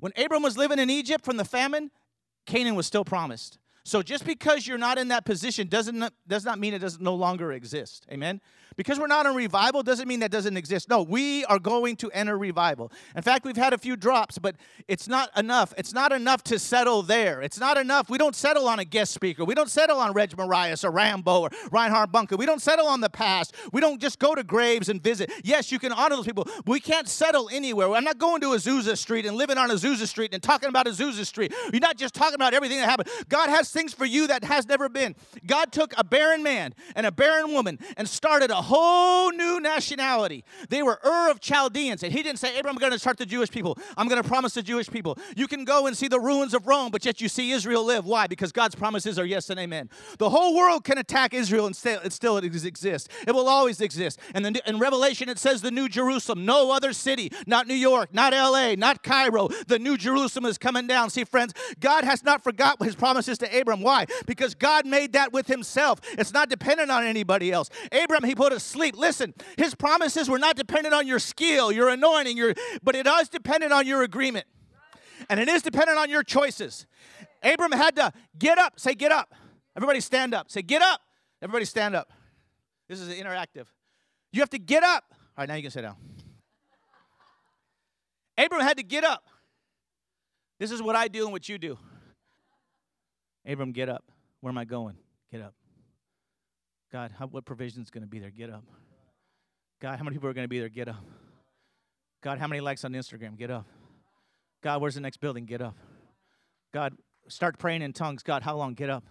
When 0.00 0.12
Abram 0.16 0.42
was 0.42 0.56
living 0.56 0.78
in 0.78 0.90
Egypt 0.90 1.24
from 1.24 1.36
the 1.36 1.44
famine, 1.44 1.90
Canaan 2.46 2.74
was 2.74 2.86
still 2.86 3.04
promised. 3.04 3.58
So 3.84 4.02
just 4.02 4.24
because 4.24 4.66
you're 4.66 4.78
not 4.78 4.98
in 4.98 5.08
that 5.08 5.24
position 5.24 5.68
doesn't 5.68 6.12
does 6.26 6.44
not 6.44 6.58
mean 6.58 6.74
it 6.74 6.80
doesn't 6.80 7.02
no 7.02 7.14
longer 7.14 7.52
exist. 7.52 8.04
Amen. 8.10 8.40
Because 8.76 8.98
we're 8.98 9.06
not 9.06 9.26
in 9.26 9.34
revival 9.34 9.82
doesn't 9.82 10.06
mean 10.06 10.20
that 10.20 10.30
doesn't 10.30 10.56
exist. 10.56 10.88
No, 10.88 11.02
we 11.02 11.44
are 11.46 11.58
going 11.58 11.96
to 11.96 12.10
enter 12.10 12.36
revival. 12.36 12.92
In 13.14 13.22
fact, 13.22 13.44
we've 13.44 13.56
had 13.56 13.72
a 13.72 13.78
few 13.78 13.96
drops, 13.96 14.38
but 14.38 14.56
it's 14.86 15.08
not 15.08 15.30
enough. 15.36 15.72
It's 15.78 15.92
not 15.92 16.12
enough 16.12 16.42
to 16.44 16.58
settle 16.58 17.02
there. 17.02 17.42
It's 17.42 17.58
not 17.58 17.78
enough. 17.78 18.10
We 18.10 18.18
don't 18.18 18.36
settle 18.36 18.68
on 18.68 18.78
a 18.78 18.84
guest 18.84 19.12
speaker. 19.12 19.44
We 19.44 19.54
don't 19.54 19.70
settle 19.70 19.98
on 19.98 20.12
Reg 20.12 20.36
Marias 20.36 20.84
or 20.84 20.90
Rambo 20.90 21.42
or 21.42 21.50
Reinhard 21.72 22.12
Bonnke. 22.12 22.38
We 22.38 22.46
don't 22.46 22.62
settle 22.62 22.86
on 22.86 23.00
the 23.00 23.10
past. 23.10 23.54
We 23.72 23.80
don't 23.80 24.00
just 24.00 24.18
go 24.18 24.34
to 24.34 24.44
graves 24.44 24.88
and 24.88 25.02
visit. 25.02 25.32
Yes, 25.42 25.72
you 25.72 25.78
can 25.78 25.92
honor 25.92 26.16
those 26.16 26.26
people, 26.26 26.46
we 26.66 26.80
can't 26.80 27.08
settle 27.08 27.48
anywhere. 27.52 27.90
I'm 27.92 28.04
not 28.04 28.18
going 28.18 28.40
to 28.42 28.48
Azusa 28.48 28.96
Street 28.96 29.26
and 29.26 29.36
living 29.36 29.58
on 29.58 29.70
Azusa 29.70 30.06
Street 30.06 30.34
and 30.34 30.42
talking 30.42 30.68
about 30.68 30.86
Azusa 30.86 31.24
Street. 31.24 31.54
You're 31.72 31.80
not 31.80 31.96
just 31.96 32.14
talking 32.14 32.34
about 32.34 32.54
everything 32.54 32.78
that 32.78 32.88
happened. 32.88 33.08
God 33.28 33.48
has 33.48 33.70
things 33.70 33.94
for 33.94 34.04
you 34.04 34.26
that 34.26 34.44
has 34.44 34.66
never 34.66 34.88
been. 34.88 35.14
God 35.46 35.72
took 35.72 35.94
a 35.96 36.04
barren 36.04 36.42
man 36.42 36.74
and 36.94 37.06
a 37.06 37.12
barren 37.12 37.52
woman 37.52 37.78
and 37.96 38.08
started 38.08 38.50
a 38.50 38.65
whole 38.66 39.30
new 39.32 39.60
nationality. 39.60 40.44
They 40.68 40.82
were 40.82 40.98
Ur 41.04 41.30
of 41.30 41.40
Chaldeans. 41.40 42.02
And 42.02 42.12
he 42.12 42.22
didn't 42.22 42.38
say, 42.38 42.58
Abram, 42.58 42.74
I'm 42.74 42.80
going 42.80 42.92
to 42.92 42.98
start 42.98 43.16
the 43.16 43.26
Jewish 43.26 43.50
people. 43.50 43.78
I'm 43.96 44.08
going 44.08 44.22
to 44.22 44.28
promise 44.28 44.54
the 44.54 44.62
Jewish 44.62 44.90
people. 44.90 45.18
You 45.36 45.46
can 45.46 45.64
go 45.64 45.86
and 45.86 45.96
see 45.96 46.08
the 46.08 46.20
ruins 46.20 46.54
of 46.54 46.66
Rome, 46.66 46.90
but 46.90 47.04
yet 47.04 47.20
you 47.20 47.28
see 47.28 47.52
Israel 47.52 47.84
live. 47.84 48.04
Why? 48.04 48.26
Because 48.26 48.52
God's 48.52 48.74
promises 48.74 49.18
are 49.18 49.24
yes 49.24 49.50
and 49.50 49.58
amen. 49.58 49.88
The 50.18 50.30
whole 50.30 50.56
world 50.56 50.84
can 50.84 50.98
attack 50.98 51.32
Israel 51.32 51.66
and 51.66 51.76
still, 51.76 52.00
it 52.04 52.12
still 52.12 52.36
exists. 52.36 53.08
It 53.26 53.34
will 53.34 53.48
always 53.48 53.80
exist. 53.80 54.18
And 54.34 54.44
then 54.44 54.56
in 54.66 54.78
Revelation, 54.78 55.28
it 55.28 55.38
says 55.38 55.62
the 55.62 55.70
New 55.70 55.88
Jerusalem. 55.88 56.44
No 56.44 56.72
other 56.72 56.92
city, 56.92 57.32
not 57.46 57.66
New 57.66 57.74
York, 57.74 58.12
not 58.12 58.32
LA, 58.32 58.74
not 58.74 59.02
Cairo. 59.02 59.48
The 59.68 59.78
New 59.78 59.96
Jerusalem 59.96 60.44
is 60.46 60.58
coming 60.58 60.86
down. 60.86 61.10
See, 61.10 61.24
friends, 61.24 61.54
God 61.80 62.04
has 62.04 62.24
not 62.24 62.42
forgot 62.42 62.82
his 62.82 62.94
promises 62.94 63.38
to 63.38 63.60
Abram. 63.60 63.80
Why? 63.80 64.06
Because 64.26 64.54
God 64.54 64.86
made 64.86 65.12
that 65.12 65.32
with 65.32 65.46
himself. 65.46 66.00
It's 66.18 66.32
not 66.32 66.48
dependent 66.48 66.90
on 66.90 67.04
anybody 67.04 67.52
else. 67.52 67.70
Abram, 67.92 68.24
he 68.24 68.34
put 68.34 68.52
to 68.56 68.60
sleep. 68.60 68.96
Listen, 68.96 69.34
his 69.56 69.74
promises 69.74 70.28
were 70.28 70.38
not 70.38 70.56
dependent 70.56 70.94
on 70.94 71.06
your 71.06 71.18
skill, 71.18 71.70
your 71.70 71.88
anointing, 71.88 72.36
your, 72.36 72.54
but 72.82 72.96
it 72.96 73.06
is 73.06 73.28
dependent 73.28 73.72
on 73.72 73.86
your 73.86 74.02
agreement. 74.02 74.46
And 75.28 75.40
it 75.40 75.48
is 75.48 75.62
dependent 75.62 75.98
on 75.98 76.10
your 76.10 76.22
choices. 76.22 76.86
Abram 77.42 77.72
had 77.72 77.96
to 77.96 78.12
get 78.38 78.58
up. 78.58 78.78
Say, 78.78 78.94
get 78.94 79.12
up. 79.12 79.34
Everybody 79.76 80.00
stand 80.00 80.34
up. 80.34 80.50
Say, 80.50 80.62
get 80.62 80.82
up. 80.82 81.00
Everybody 81.42 81.64
stand 81.64 81.94
up. 81.94 82.12
This 82.88 83.00
is 83.00 83.08
interactive. 83.08 83.66
You 84.32 84.40
have 84.40 84.50
to 84.50 84.58
get 84.58 84.82
up. 84.82 85.04
All 85.10 85.18
right, 85.38 85.48
now 85.48 85.54
you 85.54 85.62
can 85.62 85.70
sit 85.70 85.82
down. 85.82 85.96
Abram 88.38 88.60
had 88.60 88.76
to 88.76 88.82
get 88.82 89.04
up. 89.04 89.24
This 90.58 90.70
is 90.70 90.82
what 90.82 90.96
I 90.96 91.08
do 91.08 91.24
and 91.24 91.32
what 91.32 91.48
you 91.48 91.58
do. 91.58 91.78
Abram, 93.46 93.72
get 93.72 93.88
up. 93.88 94.04
Where 94.40 94.50
am 94.50 94.58
I 94.58 94.64
going? 94.64 94.96
Get 95.30 95.42
up. 95.42 95.54
God, 96.92 97.12
how, 97.18 97.26
what 97.26 97.44
provision 97.44 97.82
is 97.82 97.90
going 97.90 98.02
to 98.02 98.08
be 98.08 98.18
there? 98.18 98.30
Get 98.30 98.50
up. 98.50 98.64
God, 99.80 99.98
how 99.98 100.04
many 100.04 100.14
people 100.14 100.28
are 100.28 100.32
going 100.32 100.44
to 100.44 100.48
be 100.48 100.58
there? 100.58 100.68
Get 100.68 100.88
up. 100.88 101.04
God, 102.22 102.38
how 102.38 102.46
many 102.46 102.60
likes 102.60 102.84
on 102.84 102.92
Instagram? 102.92 103.36
Get 103.36 103.50
up. 103.50 103.66
God, 104.62 104.80
where's 104.80 104.94
the 104.94 105.00
next 105.00 105.18
building? 105.18 105.44
Get 105.44 105.60
up. 105.60 105.76
God, 106.72 106.94
start 107.28 107.58
praying 107.58 107.82
in 107.82 107.92
tongues. 107.92 108.22
God, 108.22 108.42
how 108.42 108.56
long? 108.56 108.74
Get 108.74 108.90
up. 108.90 109.04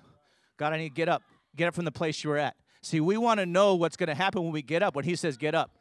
God, 0.58 0.74
I 0.74 0.77
need 0.77 0.89
to 0.89 0.96
get 0.96 1.10
up. 1.10 1.22
Get 1.55 1.67
up 1.67 1.75
from 1.75 1.86
the 1.86 1.91
place 1.91 2.24
you 2.24 2.29
were 2.29 2.38
at. 2.38 2.55
See, 2.82 3.00
we 3.00 3.17
want 3.17 3.39
to 3.39 3.46
know 3.46 3.75
what's 3.75 3.96
going 3.96 4.10
to 4.10 4.15
happen 4.15 4.44
when 4.44 4.51
we 4.51 4.62
get 4.62 4.84
up, 4.84 4.96
when 4.96 5.05
he 5.05 5.15
says 5.15 5.38
get 5.38 5.55
up. 5.55 5.72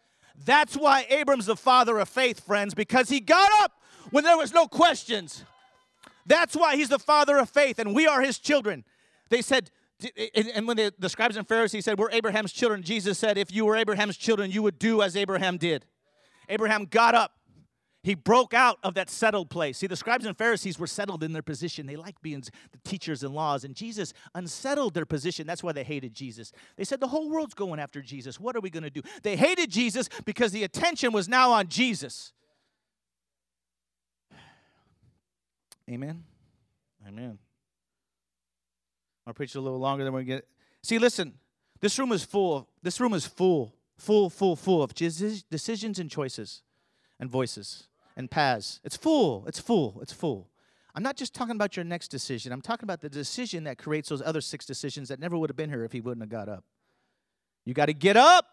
That's 0.44 0.76
why 0.76 1.06
Abram's 1.10 1.46
the 1.46 1.56
father 1.56 1.98
of 1.98 2.08
faith, 2.08 2.40
friends, 2.40 2.74
because 2.74 3.08
he 3.08 3.20
got 3.20 3.50
up 3.62 3.72
when 4.10 4.24
there 4.24 4.36
was 4.36 4.52
no 4.52 4.66
questions. 4.66 5.44
That's 6.26 6.56
why 6.56 6.76
he's 6.76 6.88
the 6.88 6.98
father 6.98 7.38
of 7.38 7.50
faith, 7.50 7.78
and 7.78 7.94
we 7.94 8.06
are 8.06 8.20
his 8.20 8.38
children. 8.38 8.84
They 9.28 9.42
said, 9.42 9.70
and 10.34 10.66
when 10.66 10.76
the, 10.76 11.08
scribes 11.08 11.36
and 11.36 11.46
Pharisees 11.46 11.84
said, 11.84 11.98
We're 11.98 12.10
Abraham's 12.10 12.52
children, 12.52 12.82
Jesus 12.82 13.18
said, 13.18 13.38
If 13.38 13.52
you 13.52 13.64
were 13.64 13.76
Abraham's 13.76 14.16
children, 14.16 14.50
you 14.50 14.62
would 14.62 14.78
do 14.78 15.02
as 15.02 15.16
Abraham 15.16 15.56
did. 15.56 15.86
Abraham 16.48 16.84
got 16.86 17.14
up. 17.14 17.32
He 18.02 18.14
broke 18.14 18.52
out 18.52 18.78
of 18.82 18.94
that 18.94 19.08
settled 19.08 19.48
place. 19.48 19.78
See, 19.78 19.86
the 19.86 19.96
scribes 19.96 20.26
and 20.26 20.36
Pharisees 20.36 20.78
were 20.78 20.86
settled 20.86 21.24
in 21.24 21.32
their 21.32 21.40
position. 21.42 21.86
They 21.86 21.96
liked 21.96 22.20
being 22.20 22.42
the 22.42 22.78
teachers 22.84 23.22
and 23.22 23.34
laws, 23.34 23.64
and 23.64 23.74
Jesus 23.74 24.12
unsettled 24.34 24.92
their 24.92 25.06
position. 25.06 25.46
That's 25.46 25.62
why 25.62 25.72
they 25.72 25.84
hated 25.84 26.12
Jesus. 26.12 26.52
They 26.76 26.84
said, 26.84 27.00
The 27.00 27.08
whole 27.08 27.30
world's 27.30 27.54
going 27.54 27.80
after 27.80 28.02
Jesus. 28.02 28.38
What 28.38 28.56
are 28.56 28.60
we 28.60 28.68
going 28.68 28.82
to 28.82 28.90
do? 28.90 29.00
They 29.22 29.36
hated 29.36 29.70
Jesus 29.70 30.10
because 30.26 30.52
the 30.52 30.64
attention 30.64 31.12
was 31.12 31.30
now 31.30 31.52
on 31.52 31.68
Jesus. 31.68 32.34
Amen. 35.90 36.24
Amen. 37.08 37.38
I'll 39.26 39.34
preach 39.34 39.54
a 39.54 39.60
little 39.60 39.78
longer 39.78 40.04
than 40.04 40.12
we 40.12 40.24
get. 40.24 40.46
See, 40.82 40.98
listen, 40.98 41.34
this 41.80 41.98
room 41.98 42.12
is 42.12 42.24
full. 42.24 42.68
This 42.82 43.00
room 43.00 43.14
is 43.14 43.26
full, 43.26 43.74
full, 43.96 44.30
full, 44.30 44.56
full 44.56 44.82
of 44.82 44.94
decisions 44.94 45.98
and 45.98 46.10
choices 46.10 46.62
and 47.18 47.30
voices 47.30 47.88
and 48.16 48.30
paths. 48.30 48.80
It's 48.84 48.96
full. 48.96 49.44
It's 49.46 49.58
full. 49.58 49.98
It's 50.02 50.12
full. 50.12 50.48
I'm 50.94 51.02
not 51.02 51.16
just 51.16 51.34
talking 51.34 51.56
about 51.56 51.76
your 51.76 51.84
next 51.84 52.08
decision. 52.08 52.52
I'm 52.52 52.62
talking 52.62 52.84
about 52.84 53.00
the 53.00 53.08
decision 53.08 53.64
that 53.64 53.78
creates 53.78 54.08
those 54.08 54.22
other 54.22 54.40
six 54.40 54.64
decisions 54.64 55.08
that 55.08 55.18
never 55.18 55.36
would 55.36 55.50
have 55.50 55.56
been 55.56 55.70
here 55.70 55.84
if 55.84 55.92
he 55.92 56.00
wouldn't 56.00 56.22
have 56.22 56.30
got 56.30 56.48
up. 56.48 56.64
You 57.64 57.74
got 57.74 57.86
to 57.86 57.94
get 57.94 58.16
up 58.16 58.46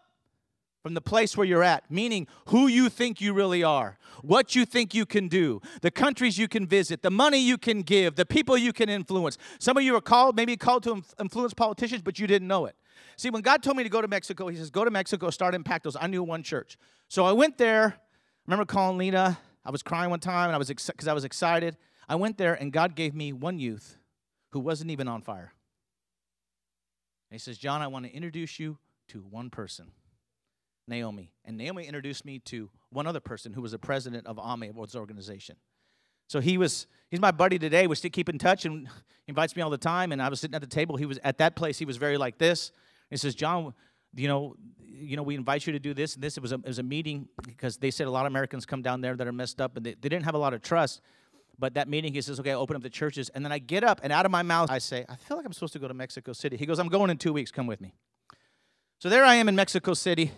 from 0.82 0.94
the 0.94 1.00
place 1.00 1.36
where 1.36 1.46
you're 1.46 1.62
at, 1.62 1.88
meaning 1.90 2.26
who 2.46 2.66
you 2.66 2.88
think 2.88 3.20
you 3.20 3.32
really 3.32 3.62
are, 3.62 3.98
what 4.22 4.56
you 4.56 4.64
think 4.64 4.94
you 4.94 5.06
can 5.06 5.28
do, 5.28 5.60
the 5.80 5.90
countries 5.90 6.38
you 6.38 6.48
can 6.48 6.66
visit, 6.66 7.02
the 7.02 7.10
money 7.10 7.38
you 7.38 7.56
can 7.56 7.82
give, 7.82 8.16
the 8.16 8.26
people 8.26 8.56
you 8.58 8.72
can 8.72 8.88
influence. 8.88 9.38
Some 9.60 9.76
of 9.76 9.84
you 9.84 9.94
are 9.94 10.00
called, 10.00 10.36
maybe 10.36 10.56
called 10.56 10.82
to 10.84 11.02
influence 11.20 11.54
politicians, 11.54 12.02
but 12.02 12.18
you 12.18 12.26
didn't 12.26 12.48
know 12.48 12.66
it. 12.66 12.74
See, 13.16 13.30
when 13.30 13.42
God 13.42 13.62
told 13.62 13.76
me 13.76 13.84
to 13.84 13.88
go 13.88 14.02
to 14.02 14.08
Mexico, 14.08 14.48
He 14.48 14.56
says, 14.56 14.70
Go 14.70 14.84
to 14.84 14.90
Mexico, 14.90 15.30
start 15.30 15.54
Impactos. 15.54 15.96
I 16.00 16.08
knew 16.08 16.22
one 16.22 16.42
church. 16.42 16.76
So 17.08 17.24
I 17.24 17.32
went 17.32 17.58
there. 17.58 17.96
Remember 18.46 18.64
calling 18.64 18.98
Lena. 18.98 19.38
I 19.64 19.70
was 19.70 19.82
crying 19.82 20.10
one 20.10 20.18
time 20.18 20.48
and 20.48 20.54
I 20.54 20.58
was 20.58 20.68
because 20.68 21.06
I 21.06 21.12
was 21.12 21.24
excited. 21.24 21.76
I 22.08 22.16
went 22.16 22.36
there 22.38 22.54
and 22.54 22.72
God 22.72 22.96
gave 22.96 23.14
me 23.14 23.32
one 23.32 23.60
youth 23.60 23.96
who 24.50 24.58
wasn't 24.58 24.90
even 24.90 25.06
on 25.06 25.22
fire. 25.22 25.52
And 27.30 27.34
he 27.34 27.38
says, 27.38 27.58
John, 27.58 27.80
I 27.80 27.86
want 27.86 28.04
to 28.06 28.12
introduce 28.12 28.58
you 28.58 28.78
to 29.08 29.20
one 29.20 29.50
person. 29.50 29.92
Naomi. 30.86 31.32
And 31.44 31.56
Naomi 31.56 31.86
introduced 31.86 32.24
me 32.24 32.38
to 32.40 32.70
one 32.90 33.06
other 33.06 33.20
person 33.20 33.52
who 33.52 33.62
was 33.62 33.72
the 33.72 33.78
president 33.78 34.26
of 34.26 34.38
AME, 34.38 34.64
Awards 34.64 34.96
organization. 34.96 35.56
So 36.28 36.40
he 36.40 36.58
was, 36.58 36.86
he's 37.10 37.20
my 37.20 37.30
buddy 37.30 37.58
today. 37.58 37.86
We 37.86 37.96
still 37.96 38.10
keep 38.10 38.28
in 38.28 38.38
touch 38.38 38.64
and 38.64 38.88
he 38.88 38.92
invites 39.28 39.54
me 39.54 39.62
all 39.62 39.70
the 39.70 39.78
time. 39.78 40.12
And 40.12 40.22
I 40.22 40.28
was 40.28 40.40
sitting 40.40 40.54
at 40.54 40.60
the 40.60 40.66
table. 40.66 40.96
He 40.96 41.06
was 41.06 41.18
at 41.22 41.38
that 41.38 41.56
place, 41.56 41.78
he 41.78 41.84
was 41.84 41.96
very 41.96 42.16
like 42.16 42.38
this. 42.38 42.72
He 43.10 43.16
says, 43.16 43.34
John, 43.34 43.74
you 44.14 44.28
know, 44.28 44.56
you 44.78 45.16
know, 45.16 45.22
we 45.22 45.34
invite 45.34 45.66
you 45.66 45.72
to 45.72 45.78
do 45.78 45.94
this 45.94 46.14
and 46.14 46.22
this. 46.22 46.36
It 46.36 46.42
was 46.42 46.52
a, 46.52 46.56
it 46.56 46.66
was 46.66 46.78
a 46.78 46.82
meeting 46.82 47.28
because 47.42 47.76
they 47.76 47.90
said 47.90 48.06
a 48.06 48.10
lot 48.10 48.24
of 48.24 48.32
Americans 48.32 48.64
come 48.64 48.82
down 48.82 49.00
there 49.00 49.16
that 49.16 49.26
are 49.26 49.32
messed 49.32 49.60
up 49.60 49.76
and 49.76 49.84
they, 49.84 49.90
they 49.90 50.08
didn't 50.08 50.24
have 50.24 50.34
a 50.34 50.38
lot 50.38 50.54
of 50.54 50.62
trust. 50.62 51.00
But 51.58 51.74
that 51.74 51.88
meeting, 51.88 52.14
he 52.14 52.20
says, 52.22 52.40
okay, 52.40 52.54
open 52.54 52.76
up 52.76 52.82
the 52.82 52.90
churches. 52.90 53.28
And 53.30 53.44
then 53.44 53.52
I 53.52 53.58
get 53.58 53.84
up 53.84 54.00
and 54.02 54.12
out 54.12 54.24
of 54.24 54.32
my 54.32 54.42
mouth, 54.42 54.70
I 54.70 54.78
say, 54.78 55.04
I 55.08 55.16
feel 55.16 55.36
like 55.36 55.46
I'm 55.46 55.52
supposed 55.52 55.74
to 55.74 55.78
go 55.78 55.88
to 55.88 55.94
Mexico 55.94 56.32
City. 56.32 56.56
He 56.56 56.66
goes, 56.66 56.78
I'm 56.78 56.88
going 56.88 57.10
in 57.10 57.18
two 57.18 57.32
weeks. 57.32 57.50
Come 57.50 57.66
with 57.66 57.80
me. 57.80 57.94
So 58.98 59.08
there 59.08 59.24
I 59.24 59.34
am 59.34 59.48
in 59.48 59.56
Mexico 59.56 59.94
City 59.94 60.32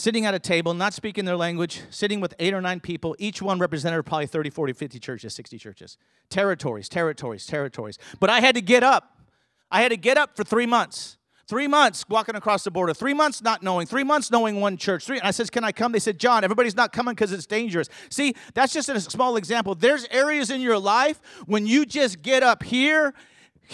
sitting 0.00 0.24
at 0.24 0.34
a 0.34 0.38
table, 0.38 0.72
not 0.74 0.94
speaking 0.94 1.24
their 1.24 1.36
language, 1.36 1.82
sitting 1.90 2.20
with 2.20 2.34
eight 2.38 2.54
or 2.54 2.60
nine 2.60 2.80
people, 2.80 3.14
each 3.18 3.42
one 3.42 3.58
represented 3.58 4.04
probably 4.06 4.26
30, 4.26 4.50
40, 4.50 4.72
50 4.72 4.98
churches, 4.98 5.34
60 5.34 5.58
churches. 5.58 5.98
Territories, 6.30 6.88
territories, 6.88 7.46
territories. 7.46 7.98
But 8.18 8.30
I 8.30 8.40
had 8.40 8.54
to 8.54 8.62
get 8.62 8.82
up. 8.82 9.18
I 9.70 9.82
had 9.82 9.90
to 9.90 9.96
get 9.96 10.16
up 10.16 10.36
for 10.36 10.42
three 10.42 10.66
months. 10.66 11.18
Three 11.46 11.66
months 11.66 12.04
walking 12.08 12.36
across 12.36 12.62
the 12.62 12.70
border, 12.70 12.94
three 12.94 13.12
months 13.12 13.42
not 13.42 13.60
knowing, 13.60 13.84
three 13.84 14.04
months 14.04 14.30
knowing 14.30 14.60
one 14.60 14.76
church. 14.76 15.04
Three, 15.04 15.18
and 15.18 15.26
I 15.26 15.32
says, 15.32 15.50
Can 15.50 15.64
I 15.64 15.72
come? 15.72 15.90
They 15.90 15.98
said, 15.98 16.16
John, 16.16 16.44
everybody's 16.44 16.76
not 16.76 16.92
coming 16.92 17.12
because 17.12 17.32
it's 17.32 17.44
dangerous. 17.44 17.88
See, 18.08 18.36
that's 18.54 18.72
just 18.72 18.88
a 18.88 19.00
small 19.00 19.36
example. 19.36 19.74
There's 19.74 20.06
areas 20.12 20.50
in 20.50 20.60
your 20.60 20.78
life 20.78 21.20
when 21.46 21.66
you 21.66 21.86
just 21.86 22.22
get 22.22 22.44
up 22.44 22.62
here 22.62 23.14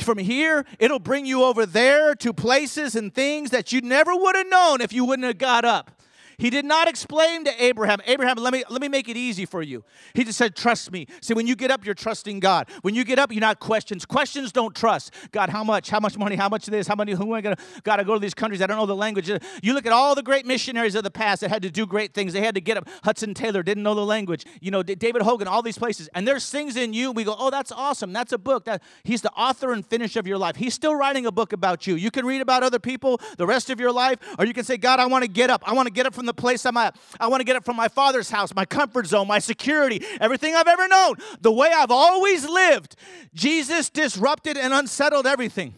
from 0.02 0.18
here, 0.18 0.64
it'll 0.78 0.99
bring 0.99 1.26
you 1.26 1.42
over 1.42 1.64
there 1.64 2.14
to 2.16 2.33
places 2.33 2.97
and 2.97 3.14
things 3.14 3.50
that 3.50 3.73
you 3.73 3.80
never 3.80 4.14
would 4.14 4.37
have 4.37 4.49
known 4.49 4.80
if 4.80 4.92
you 4.92 5.04
wouldn't 5.04 5.26
have 5.26 5.38
got 5.38 5.64
up. 5.64 5.96
He 6.38 6.50
did 6.50 6.64
not 6.64 6.88
explain 6.88 7.45
to 7.45 7.64
Abraham, 7.64 7.99
Abraham, 8.07 8.37
let 8.37 8.52
me, 8.52 8.62
let 8.69 8.81
me 8.81 8.88
make 8.88 9.09
it 9.09 9.16
easy 9.16 9.47
for 9.47 9.62
you. 9.62 9.85
He 10.14 10.25
just 10.25 10.37
said, 10.37 10.55
trust 10.55 10.93
me. 10.93 11.07
See, 11.21 11.35
when 11.35 11.47
you 11.47 11.57
get 11.57 11.71
up, 11.71 11.85
you're 11.85 11.95
trusting 11.95 12.40
God. 12.40 12.69
When 12.83 12.95
you 12.95 13.05
get 13.05 13.19
up, 13.19 13.33
you're 13.33 13.40
not 13.40 13.59
questions. 13.59 14.05
Questions 14.05 14.52
don't 14.52 14.75
trust. 14.75 15.12
God, 15.33 15.49
how 15.49 15.64
much? 15.64 15.88
How 15.88 16.00
much 16.00 16.19
money? 16.19 16.37
How 16.37 16.49
much 16.49 16.69
of 16.69 16.73
this? 16.73 16.87
How 16.87 16.95
many? 16.95 17.12
Who 17.12 17.23
am 17.23 17.33
I 17.33 17.40
going 17.40 17.57
to? 17.57 17.62
Got 17.83 17.97
to 17.97 18.05
go 18.05 18.14
to 18.14 18.21
these 18.21 18.35
countries. 18.35 18.61
I 18.61 18.66
don't 18.66 18.76
know 18.76 18.87
the 18.87 18.95
language. 18.95 19.31
You 19.62 19.73
look 19.73 19.87
at 19.87 19.93
all 19.93 20.14
the 20.14 20.23
great 20.23 20.45
missionaries 20.45 20.95
of 20.95 21.05
the 21.05 21.11
past 21.11 21.40
that 21.40 21.50
had 21.50 21.62
to 21.62 21.71
do 21.71 21.87
great 21.87 22.12
things. 22.12 22.33
They 22.33 22.40
had 22.43 22.55
to 22.55 22.61
get 22.61 22.76
up. 22.76 22.88
Hudson 23.02 23.33
Taylor 23.33 23.62
didn't 23.62 23.83
know 23.83 23.95
the 23.95 24.05
language. 24.05 24.45
You 24.61 24.71
know, 24.71 24.83
David 24.83 25.23
Hogan, 25.23 25.49
all 25.49 25.62
these 25.62 25.78
places. 25.78 26.09
And 26.14 26.28
there's 26.28 26.50
things 26.50 26.76
in 26.76 26.93
you. 26.93 27.12
We 27.12 27.25
go, 27.25 27.35
oh, 27.38 27.50
that's 27.50 27.73
awesome. 27.73 28.12
That's 28.12 28.33
a 28.33 28.38
book. 28.38 28.66
That 28.66 28.83
He's 29.05 29.23
the 29.23 29.33
author 29.33 29.73
and 29.73 29.87
finish 29.87 30.16
of 30.16 30.26
your 30.26 30.38
life. 30.38 30.57
He's 30.57 30.75
still 30.75 30.95
writing 30.95 31.25
a 31.25 31.33
book 31.33 31.52
about 31.52 31.87
you. 31.87 31.95
You 31.95 32.11
can 32.11 32.26
read 32.26 32.43
about 32.43 32.62
other 32.62 32.78
people 32.78 33.21
the 33.38 33.47
rest 33.47 33.71
of 33.71 33.81
your 33.81 33.93
life, 33.93 34.19
or 34.38 34.45
you 34.45 34.52
can 34.52 34.64
say, 34.64 34.76
God, 34.76 35.00
I 35.00 35.07
want 35.07 35.23
to 35.23 35.31
get 35.31 35.49
up. 35.49 35.62
I 35.66 35.73
want 35.73 35.87
to 35.87 35.93
get 35.93 36.05
up 36.05 36.14
from 36.14 36.25
from 36.26 36.35
the 36.35 36.42
place 36.42 36.66
I'm 36.66 36.76
at. 36.76 36.97
I 37.21 37.28
want 37.28 37.40
to 37.40 37.45
get 37.45 37.56
up 37.56 37.64
from 37.64 37.76
my 37.76 37.88
father's 37.88 38.30
house, 38.30 38.52
my 38.54 38.64
comfort 38.64 39.06
zone, 39.06 39.28
my 39.28 39.38
security, 39.38 40.04
everything 40.21 40.54
I've 40.54 40.66
ever 40.66 40.88
known, 40.88 41.14
the 41.40 41.52
way 41.52 41.71
I've 41.73 41.90
always 41.90 42.45
lived. 42.49 42.97
Jesus 43.33 43.90
disrupted 43.90 44.56
and 44.56 44.75
unsettled 44.75 45.26
everything. 45.26 45.75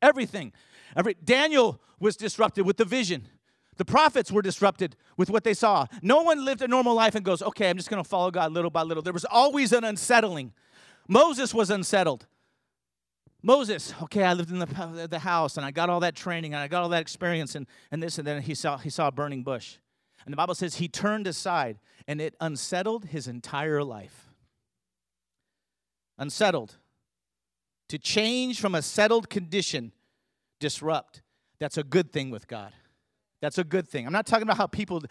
Everything. 0.00 0.52
Every, 0.96 1.14
Daniel 1.22 1.80
was 1.98 2.16
disrupted 2.16 2.64
with 2.64 2.78
the 2.78 2.86
vision. 2.86 3.28
The 3.76 3.84
prophets 3.84 4.32
were 4.32 4.42
disrupted 4.42 4.96
with 5.16 5.30
what 5.30 5.44
they 5.44 5.54
saw. 5.54 5.86
No 6.02 6.22
one 6.22 6.44
lived 6.44 6.62
a 6.62 6.68
normal 6.68 6.94
life 6.94 7.14
and 7.14 7.24
goes, 7.24 7.42
okay, 7.42 7.68
I'm 7.68 7.76
just 7.76 7.90
going 7.90 8.02
to 8.02 8.08
follow 8.08 8.30
God 8.30 8.52
little 8.52 8.70
by 8.70 8.82
little. 8.82 9.02
There 9.02 9.12
was 9.12 9.26
always 9.26 9.72
an 9.72 9.84
unsettling. 9.84 10.52
Moses 11.06 11.52
was 11.52 11.70
unsettled. 11.70 12.26
Moses, 13.42 13.94
okay, 14.02 14.24
I 14.24 14.34
lived 14.34 14.50
in 14.50 14.58
the, 14.58 15.08
the 15.10 15.18
house 15.18 15.56
and 15.56 15.64
I 15.64 15.70
got 15.70 15.88
all 15.88 16.00
that 16.00 16.14
training 16.14 16.52
and 16.52 16.62
I 16.62 16.68
got 16.68 16.82
all 16.82 16.90
that 16.90 17.00
experience 17.00 17.54
and, 17.54 17.66
and 17.90 18.02
this, 18.02 18.18
and 18.18 18.26
then 18.26 18.42
he 18.42 18.54
saw, 18.54 18.76
he 18.76 18.90
saw 18.90 19.08
a 19.08 19.12
burning 19.12 19.42
bush. 19.42 19.76
And 20.24 20.32
the 20.32 20.36
Bible 20.36 20.54
says 20.54 20.76
he 20.76 20.88
turned 20.88 21.26
aside 21.26 21.78
and 22.06 22.20
it 22.20 22.34
unsettled 22.40 23.06
his 23.06 23.26
entire 23.26 23.82
life. 23.82 24.28
Unsettled. 26.18 26.76
To 27.88 27.98
change 27.98 28.60
from 28.60 28.74
a 28.74 28.82
settled 28.82 29.30
condition, 29.30 29.92
disrupt. 30.58 31.22
That's 31.58 31.78
a 31.78 31.82
good 31.82 32.12
thing 32.12 32.30
with 32.30 32.46
God. 32.46 32.72
That's 33.40 33.56
a 33.56 33.64
good 33.64 33.88
thing. 33.88 34.06
I'm 34.06 34.12
not 34.12 34.26
talking 34.26 34.42
about 34.42 34.58
how 34.58 34.66
people 34.66 35.02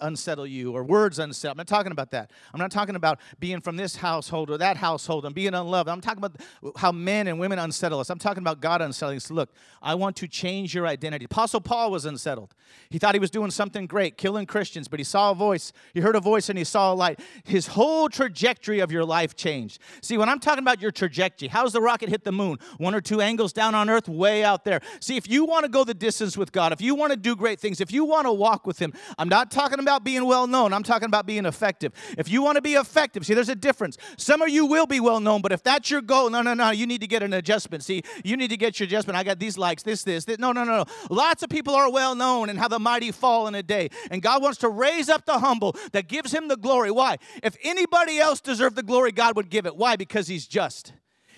unsettle 0.00 0.46
you 0.46 0.72
or 0.72 0.84
words 0.84 1.18
unsettle. 1.18 1.52
I'm 1.52 1.56
not 1.56 1.66
talking 1.66 1.90
about 1.90 2.10
that. 2.10 2.30
I'm 2.52 2.60
not 2.60 2.70
talking 2.70 2.96
about 2.96 3.18
being 3.40 3.62
from 3.62 3.76
this 3.76 3.96
household 3.96 4.50
or 4.50 4.58
that 4.58 4.76
household 4.76 5.24
and 5.24 5.34
being 5.34 5.54
unloved. 5.54 5.88
I'm 5.88 6.02
talking 6.02 6.22
about 6.22 6.36
how 6.76 6.92
men 6.92 7.28
and 7.28 7.38
women 7.38 7.58
unsettle 7.58 7.98
us. 7.98 8.10
I'm 8.10 8.18
talking 8.18 8.42
about 8.42 8.60
God 8.60 8.82
unsettling 8.82 9.16
us. 9.16 9.30
Look, 9.30 9.50
I 9.80 9.94
want 9.94 10.16
to 10.16 10.28
change 10.28 10.74
your 10.74 10.86
identity. 10.86 11.24
Apostle 11.24 11.62
Paul 11.62 11.90
was 11.90 12.04
unsettled. 12.04 12.54
He 12.90 12.98
thought 12.98 13.14
he 13.14 13.20
was 13.20 13.30
doing 13.30 13.50
something 13.50 13.86
great, 13.86 14.18
killing 14.18 14.44
Christians, 14.44 14.86
but 14.86 15.00
he 15.00 15.04
saw 15.04 15.30
a 15.30 15.34
voice. 15.34 15.72
He 15.94 16.00
heard 16.00 16.16
a 16.16 16.20
voice 16.20 16.50
and 16.50 16.58
he 16.58 16.64
saw 16.64 16.92
a 16.92 16.94
light. 16.94 17.20
His 17.44 17.68
whole 17.68 18.10
trajectory 18.10 18.80
of 18.80 18.92
your 18.92 19.04
life 19.04 19.34
changed. 19.34 19.78
See, 20.02 20.18
when 20.18 20.28
I'm 20.28 20.40
talking 20.40 20.62
about 20.62 20.82
your 20.82 20.90
trajectory, 20.90 21.48
how's 21.48 21.72
the 21.72 21.80
rocket 21.80 22.10
hit 22.10 22.24
the 22.24 22.32
moon? 22.32 22.58
One 22.76 22.94
or 22.94 23.00
two 23.00 23.22
angles 23.22 23.54
down 23.54 23.74
on 23.74 23.88
earth, 23.88 24.10
way 24.10 24.44
out 24.44 24.64
there. 24.64 24.82
See, 25.00 25.16
if 25.16 25.26
you 25.26 25.46
want 25.46 25.64
to 25.64 25.70
go 25.70 25.84
the 25.84 25.94
distance 25.94 26.36
with 26.36 26.52
God, 26.52 26.74
if 26.74 26.82
you 26.82 26.94
want 26.94 27.12
to 27.12 27.16
do 27.16 27.34
great 27.34 27.58
things, 27.58 27.77
things. 27.78 27.88
If 27.88 27.94
you 27.94 28.04
want 28.04 28.26
to 28.26 28.32
walk 28.32 28.66
with 28.66 28.78
Him, 28.78 28.92
I'm 29.16 29.28
not 29.28 29.50
talking 29.50 29.78
about 29.78 30.04
being 30.04 30.26
well 30.26 30.46
known, 30.46 30.72
I'm 30.72 30.82
talking 30.82 31.06
about 31.06 31.26
being 31.26 31.46
effective. 31.46 31.92
If 32.16 32.28
you 32.28 32.42
want 32.42 32.56
to 32.56 32.62
be 32.62 32.74
effective, 32.74 33.24
see, 33.24 33.34
there's 33.34 33.48
a 33.48 33.54
difference. 33.54 33.96
Some 34.16 34.42
of 34.42 34.48
you 34.48 34.66
will 34.66 34.86
be 34.86 35.00
well 35.00 35.20
known, 35.20 35.40
but 35.40 35.52
if 35.52 35.62
that's 35.62 35.90
your 35.90 36.02
goal, 36.02 36.30
no, 36.30 36.42
no, 36.42 36.54
no, 36.54 36.70
you 36.70 36.86
need 36.86 37.00
to 37.00 37.06
get 37.06 37.22
an 37.22 37.32
adjustment. 37.32 37.84
See, 37.84 38.02
you 38.24 38.36
need 38.36 38.48
to 38.48 38.56
get 38.56 38.78
your 38.78 38.86
adjustment. 38.86 39.16
I 39.16 39.24
got 39.24 39.38
these 39.38 39.56
likes, 39.56 39.82
this, 39.82 40.04
this, 40.04 40.24
this. 40.24 40.38
No, 40.38 40.52
no, 40.52 40.64
no, 40.64 40.78
no. 40.78 40.84
Lots 41.10 41.42
of 41.42 41.50
people 41.50 41.74
are 41.74 41.90
well 41.90 42.14
known 42.14 42.48
and 42.48 42.58
how 42.58 42.68
the 42.68 42.78
mighty 42.78 43.12
fall 43.12 43.46
in 43.46 43.54
a 43.54 43.62
day. 43.62 43.90
And 44.10 44.22
God 44.22 44.42
wants 44.42 44.58
to 44.58 44.68
raise 44.68 45.08
up 45.08 45.24
the 45.24 45.38
humble 45.38 45.76
that 45.92 46.08
gives 46.08 46.32
Him 46.32 46.48
the 46.48 46.56
glory. 46.56 46.90
Why? 46.90 47.16
If 47.42 47.56
anybody 47.62 48.18
else 48.18 48.40
deserved 48.40 48.76
the 48.76 48.82
glory, 48.82 49.12
God 49.12 49.36
would 49.36 49.50
give 49.50 49.66
it. 49.66 49.76
Why? 49.76 49.96
Because 49.96 50.28
He's 50.28 50.46
just. 50.46 50.92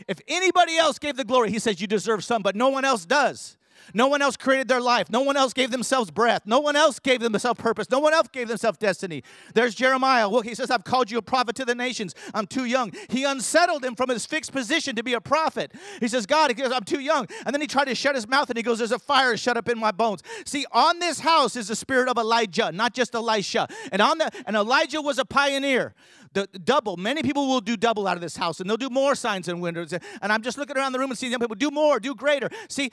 If 0.09 0.19
anybody 0.29 0.79
else 0.79 0.99
gave 0.99 1.17
the 1.17 1.25
glory, 1.25 1.51
He 1.51 1.59
says, 1.59 1.81
You 1.81 1.87
deserve 1.87 2.25
some, 2.25 2.43
but 2.43 2.57
no 2.57 2.69
one 2.69 2.85
else 2.85 3.05
does. 3.05 3.57
No 3.95 4.09
one 4.09 4.23
else 4.23 4.37
created 4.37 4.69
their 4.69 4.81
life. 4.81 5.11
No 5.11 5.21
one 5.21 5.37
else 5.37 5.53
gave 5.53 5.71
themselves 5.71 6.11
breath. 6.11 6.43
No 6.45 6.61
one 6.61 6.77
else 6.77 6.99
gave 6.99 7.21
themselves 7.21 7.61
purpose. 7.61 7.91
No 7.91 7.99
one 7.99 8.13
else 8.13 8.29
gave 8.29 8.49
themselves 8.49 8.79
destiny. 8.79 9.23
There's 9.55 9.75
Jeremiah. 9.75 10.29
Look, 10.29 10.47
he 10.47 10.55
says, 10.55 10.71
I've 10.71 10.85
called 10.85 11.11
you 11.11 11.19
a 11.19 11.23
prophet 11.23 11.57
to 11.57 11.65
the 11.65 11.75
nations. 11.75 12.15
I'm 12.35 12.47
too 12.47 12.65
young. 12.65 12.93
He 13.09 13.25
unsettled 13.25 13.85
him 13.85 13.95
from 13.95 14.09
his 14.11 14.27
fixed 14.27 14.53
position 14.53 14.97
to 14.97 15.03
be 15.03 15.15
a 15.15 15.21
prophet. 15.21 15.73
He 16.01 16.09
says, 16.09 16.27
God, 16.27 16.51
he 16.51 16.55
goes, 16.55 16.73
I'm 16.73 16.85
too 16.85 17.01
young. 17.01 17.27
And 17.45 17.55
then 17.55 17.61
he 17.61 17.67
tried 17.67 17.87
to 17.87 17.95
shut 17.95 18.15
his 18.15 18.29
mouth 18.29 18.51
and 18.51 18.57
he 18.57 18.63
goes, 18.63 18.79
There's 18.79 18.93
a 18.93 18.99
fire 18.99 19.37
shut 19.37 19.57
up 19.57 19.69
in 19.69 19.79
my 19.79 19.93
bones. 19.93 20.23
See, 20.45 20.67
on 20.73 20.99
this 20.99 21.21
house 21.21 21.57
is 21.57 21.69
the 21.69 21.77
spirit 21.77 22.09
of 22.09 22.17
Elijah, 22.17 22.73
not 22.73 22.95
just 22.95 23.15
Elisha. 23.15 23.69
And 23.93 24.03
on 24.03 24.19
the 24.19 24.31
and 24.47 24.57
Elijah 24.57 25.01
was 25.01 25.19
a 25.19 25.25
pioneer 25.25 25.95
the 26.33 26.47
double. 26.65 26.97
Many 26.97 27.23
people 27.23 27.49
will 27.49 27.61
do 27.61 27.77
double 27.77 28.07
out 28.07 28.17
of 28.17 28.21
this 28.21 28.37
house, 28.37 28.61
and 28.61 28.71
they'll 28.71 28.77
do 28.77 28.91
more 28.91 29.15
signs 29.15 29.49
and 29.49 29.61
wonders. 29.61 29.93
And 29.93 30.33
I'm 30.33 30.43
just 30.43 30.59
looking 30.59 30.77
around 30.77 30.93
the 30.93 30.99
room 30.99 31.11
and 31.11 31.19
seeing 31.19 31.33
young 31.33 31.41
people 31.41 31.57
do 31.57 31.71
more, 31.71 31.99
do 31.99 32.15
greater. 32.15 32.49
See, 32.69 32.91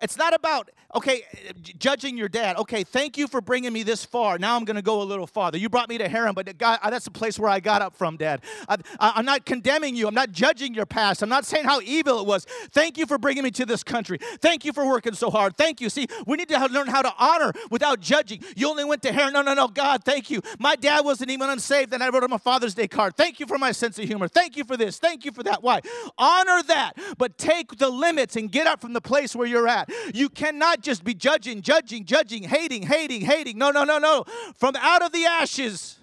it's 0.00 0.16
not 0.16 0.34
about 0.34 0.70
okay, 0.94 1.22
judging 1.62 2.16
your 2.16 2.28
dad. 2.28 2.56
Okay, 2.56 2.84
thank 2.84 3.18
you 3.18 3.26
for 3.26 3.40
bringing 3.40 3.72
me 3.72 3.82
this 3.82 4.04
far. 4.04 4.38
Now 4.38 4.56
I'm 4.56 4.64
going 4.64 4.76
to 4.76 4.82
go 4.82 5.02
a 5.02 5.04
little 5.04 5.26
farther. 5.26 5.58
You 5.58 5.68
brought 5.68 5.88
me 5.88 5.98
to 5.98 6.08
Haran, 6.08 6.34
but 6.34 6.56
God, 6.56 6.78
uh, 6.82 6.90
that's 6.90 7.04
the 7.04 7.10
place 7.10 7.38
where 7.38 7.50
I 7.50 7.60
got 7.60 7.82
up 7.82 7.96
from, 7.96 8.16
Dad. 8.16 8.42
Uh, 8.68 8.76
I, 8.98 9.14
I'm 9.16 9.24
not 9.24 9.44
condemning 9.44 9.96
you. 9.96 10.06
I'm 10.06 10.14
not 10.14 10.30
judging 10.30 10.72
your 10.72 10.86
past. 10.86 11.22
I'm 11.22 11.28
not 11.28 11.44
saying 11.44 11.64
how 11.64 11.80
evil 11.80 12.20
it 12.20 12.26
was. 12.26 12.46
Thank 12.70 12.96
you 12.96 13.06
for 13.06 13.18
bringing 13.18 13.42
me 13.42 13.50
to 13.52 13.66
this 13.66 13.82
country. 13.82 14.18
Thank 14.40 14.64
you 14.64 14.72
for 14.72 14.86
working 14.86 15.14
so 15.14 15.30
hard. 15.30 15.56
Thank 15.56 15.80
you. 15.80 15.90
See, 15.90 16.06
we 16.26 16.36
need 16.36 16.48
to 16.48 16.66
learn 16.66 16.86
how 16.86 17.02
to 17.02 17.12
honor 17.18 17.52
without 17.70 18.00
judging. 18.00 18.42
You 18.56 18.70
only 18.70 18.84
went 18.84 19.02
to 19.02 19.12
Haran. 19.12 19.32
No, 19.32 19.42
no, 19.42 19.54
no. 19.54 19.68
God, 19.68 20.04
thank 20.04 20.30
you. 20.30 20.40
My 20.58 20.76
dad 20.76 21.04
wasn't 21.04 21.30
even 21.30 21.50
unsaved, 21.50 21.92
and 21.92 22.02
I 22.02 22.08
wrote 22.08 22.22
him 22.22 22.32
a 22.32 22.38
father 22.38 22.67
Father's 22.68 22.74
Day 22.74 22.88
card. 22.88 23.16
Thank 23.16 23.40
you 23.40 23.46
for 23.46 23.56
my 23.56 23.72
sense 23.72 23.98
of 23.98 24.04
humor. 24.04 24.28
Thank 24.28 24.56
you 24.56 24.64
for 24.64 24.76
this. 24.76 24.98
Thank 24.98 25.24
you 25.24 25.32
for 25.32 25.42
that. 25.44 25.62
Why? 25.62 25.80
Honor 26.18 26.62
that, 26.64 26.92
but 27.16 27.38
take 27.38 27.78
the 27.78 27.88
limits 27.88 28.36
and 28.36 28.50
get 28.52 28.66
up 28.66 28.80
from 28.80 28.92
the 28.92 29.00
place 29.00 29.34
where 29.34 29.46
you're 29.46 29.68
at. 29.68 29.90
You 30.14 30.28
cannot 30.28 30.82
just 30.82 31.02
be 31.02 31.14
judging, 31.14 31.62
judging, 31.62 32.04
judging, 32.04 32.42
hating, 32.42 32.82
hating, 32.82 33.22
hating. 33.22 33.56
No, 33.56 33.70
no, 33.70 33.84
no, 33.84 33.98
no. 33.98 34.24
From 34.56 34.76
out 34.76 35.02
of 35.02 35.12
the 35.12 35.24
ashes. 35.24 35.98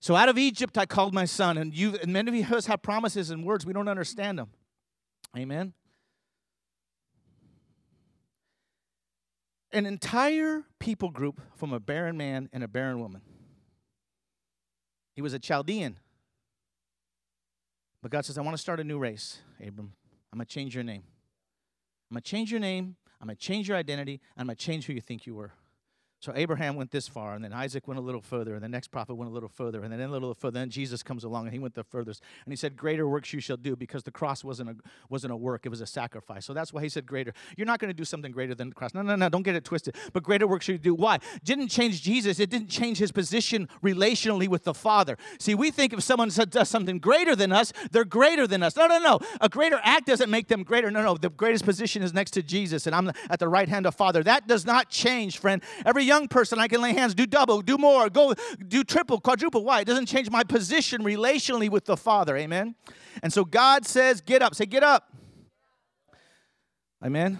So 0.00 0.14
out 0.14 0.28
of 0.28 0.38
Egypt 0.38 0.78
I 0.78 0.86
called 0.86 1.12
my 1.12 1.26
son, 1.26 1.58
and 1.58 1.74
you 1.74 1.96
and 2.00 2.12
many 2.12 2.42
of 2.42 2.52
us 2.52 2.66
have 2.66 2.80
promises 2.80 3.30
and 3.30 3.44
words 3.44 3.66
we 3.66 3.72
don't 3.72 3.88
understand 3.88 4.38
them. 4.38 4.48
Amen. 5.36 5.74
An 9.72 9.84
entire 9.84 10.64
people 10.78 11.10
group 11.10 11.42
from 11.56 11.74
a 11.74 11.80
barren 11.80 12.16
man 12.16 12.48
and 12.54 12.64
a 12.64 12.68
barren 12.68 13.00
woman. 13.00 13.20
He 15.16 15.22
was 15.22 15.32
a 15.32 15.38
Chaldean. 15.38 15.98
But 18.02 18.10
God 18.12 18.24
says, 18.24 18.38
I 18.38 18.42
want 18.42 18.54
to 18.54 18.60
start 18.60 18.78
a 18.78 18.84
new 18.84 18.98
race, 18.98 19.38
Abram. 19.58 19.94
I'm 20.32 20.38
going 20.38 20.46
to 20.46 20.52
change 20.52 20.74
your 20.74 20.84
name. 20.84 21.02
I'm 22.10 22.14
going 22.14 22.22
to 22.22 22.30
change 22.30 22.52
your 22.52 22.60
name. 22.60 22.96
I'm 23.20 23.26
going 23.26 23.36
to 23.36 23.42
change 23.42 23.66
your 23.66 23.78
identity. 23.78 24.20
I'm 24.36 24.46
going 24.46 24.56
to 24.56 24.64
change 24.64 24.86
who 24.86 24.92
you 24.92 25.00
think 25.00 25.26
you 25.26 25.34
were. 25.34 25.52
So 26.26 26.32
Abraham 26.34 26.74
went 26.74 26.90
this 26.90 27.06
far, 27.06 27.34
and 27.34 27.44
then 27.44 27.52
Isaac 27.52 27.86
went 27.86 28.00
a 28.00 28.02
little 28.02 28.20
further, 28.20 28.56
and 28.56 28.64
the 28.64 28.68
next 28.68 28.88
prophet 28.88 29.14
went 29.14 29.30
a 29.30 29.32
little 29.32 29.48
further, 29.48 29.84
and 29.84 29.92
then 29.92 30.00
a 30.00 30.08
little 30.08 30.34
further. 30.34 30.58
Then 30.58 30.70
Jesus 30.70 31.00
comes 31.00 31.22
along, 31.22 31.44
and 31.44 31.52
he 31.52 31.60
went 31.60 31.76
the 31.76 31.84
furthest. 31.84 32.20
And 32.44 32.50
he 32.50 32.56
said, 32.56 32.76
"Greater 32.76 33.08
works 33.08 33.32
you 33.32 33.38
shall 33.38 33.56
do," 33.56 33.76
because 33.76 34.02
the 34.02 34.10
cross 34.10 34.42
wasn't 34.42 34.70
a 34.70 34.76
wasn't 35.08 35.32
a 35.32 35.36
work; 35.36 35.66
it 35.66 35.68
was 35.68 35.80
a 35.80 35.86
sacrifice. 35.86 36.44
So 36.44 36.52
that's 36.52 36.72
why 36.72 36.82
he 36.82 36.88
said, 36.88 37.06
"Greater." 37.06 37.32
You're 37.56 37.68
not 37.68 37.78
going 37.78 37.90
to 37.90 37.94
do 37.94 38.04
something 38.04 38.32
greater 38.32 38.56
than 38.56 38.70
the 38.70 38.74
cross. 38.74 38.92
No, 38.92 39.02
no, 39.02 39.14
no. 39.14 39.28
Don't 39.28 39.44
get 39.44 39.54
it 39.54 39.64
twisted. 39.64 39.94
But 40.12 40.24
greater 40.24 40.48
works 40.48 40.66
you 40.66 40.78
do. 40.78 40.96
Why? 40.96 41.18
Didn't 41.44 41.68
change 41.68 42.02
Jesus. 42.02 42.40
It 42.40 42.50
didn't 42.50 42.70
change 42.70 42.98
his 42.98 43.12
position 43.12 43.68
relationally 43.80 44.48
with 44.48 44.64
the 44.64 44.74
Father. 44.74 45.16
See, 45.38 45.54
we 45.54 45.70
think 45.70 45.92
if 45.92 46.02
someone 46.02 46.30
does 46.30 46.68
something 46.68 46.98
greater 46.98 47.36
than 47.36 47.52
us, 47.52 47.72
they're 47.92 48.04
greater 48.04 48.48
than 48.48 48.64
us. 48.64 48.74
No, 48.74 48.88
no, 48.88 48.98
no. 48.98 49.20
A 49.40 49.48
greater 49.48 49.78
act 49.84 50.06
doesn't 50.06 50.28
make 50.28 50.48
them 50.48 50.64
greater. 50.64 50.90
No, 50.90 51.04
no. 51.04 51.16
The 51.16 51.30
greatest 51.30 51.64
position 51.64 52.02
is 52.02 52.12
next 52.12 52.32
to 52.32 52.42
Jesus, 52.42 52.88
and 52.88 52.96
I'm 52.96 53.12
at 53.30 53.38
the 53.38 53.48
right 53.48 53.68
hand 53.68 53.86
of 53.86 53.94
Father. 53.94 54.24
That 54.24 54.48
does 54.48 54.66
not 54.66 54.90
change, 54.90 55.38
friend. 55.38 55.62
Every 55.84 56.02
young 56.16 56.28
person 56.28 56.58
I 56.58 56.68
can 56.68 56.80
lay 56.80 56.92
hands, 56.92 57.14
do 57.14 57.26
double, 57.26 57.60
do 57.60 57.76
more, 57.76 58.08
go 58.08 58.34
do 58.66 58.82
triple, 58.84 59.20
quadruple. 59.20 59.64
Why? 59.64 59.80
It 59.80 59.84
doesn't 59.84 60.06
change 60.06 60.30
my 60.30 60.44
position 60.44 61.02
relationally 61.02 61.68
with 61.68 61.84
the 61.84 61.96
Father. 61.96 62.36
Amen. 62.36 62.74
And 63.22 63.32
so 63.32 63.44
God 63.44 63.86
says, 63.86 64.20
get 64.20 64.42
up. 64.42 64.54
Say, 64.54 64.66
get 64.66 64.82
up. 64.82 65.12
Amen. 67.04 67.38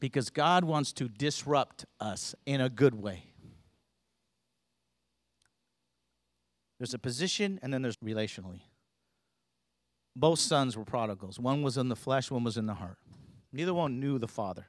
Because 0.00 0.30
God 0.30 0.64
wants 0.64 0.92
to 0.94 1.08
disrupt 1.08 1.84
us 2.00 2.34
in 2.46 2.60
a 2.60 2.68
good 2.68 2.94
way. 2.94 3.24
There's 6.78 6.94
a 6.94 6.98
position 6.98 7.60
and 7.62 7.72
then 7.72 7.82
there's 7.82 7.98
relationally. 7.98 8.62
Both 10.16 10.40
sons 10.40 10.76
were 10.76 10.84
prodigals. 10.84 11.38
One 11.38 11.62
was 11.62 11.76
in 11.76 11.88
the 11.88 11.96
flesh, 11.96 12.30
one 12.30 12.44
was 12.44 12.56
in 12.56 12.66
the 12.66 12.74
heart. 12.74 12.98
Neither 13.52 13.72
one 13.72 14.00
knew 14.00 14.18
the 14.18 14.28
Father. 14.28 14.66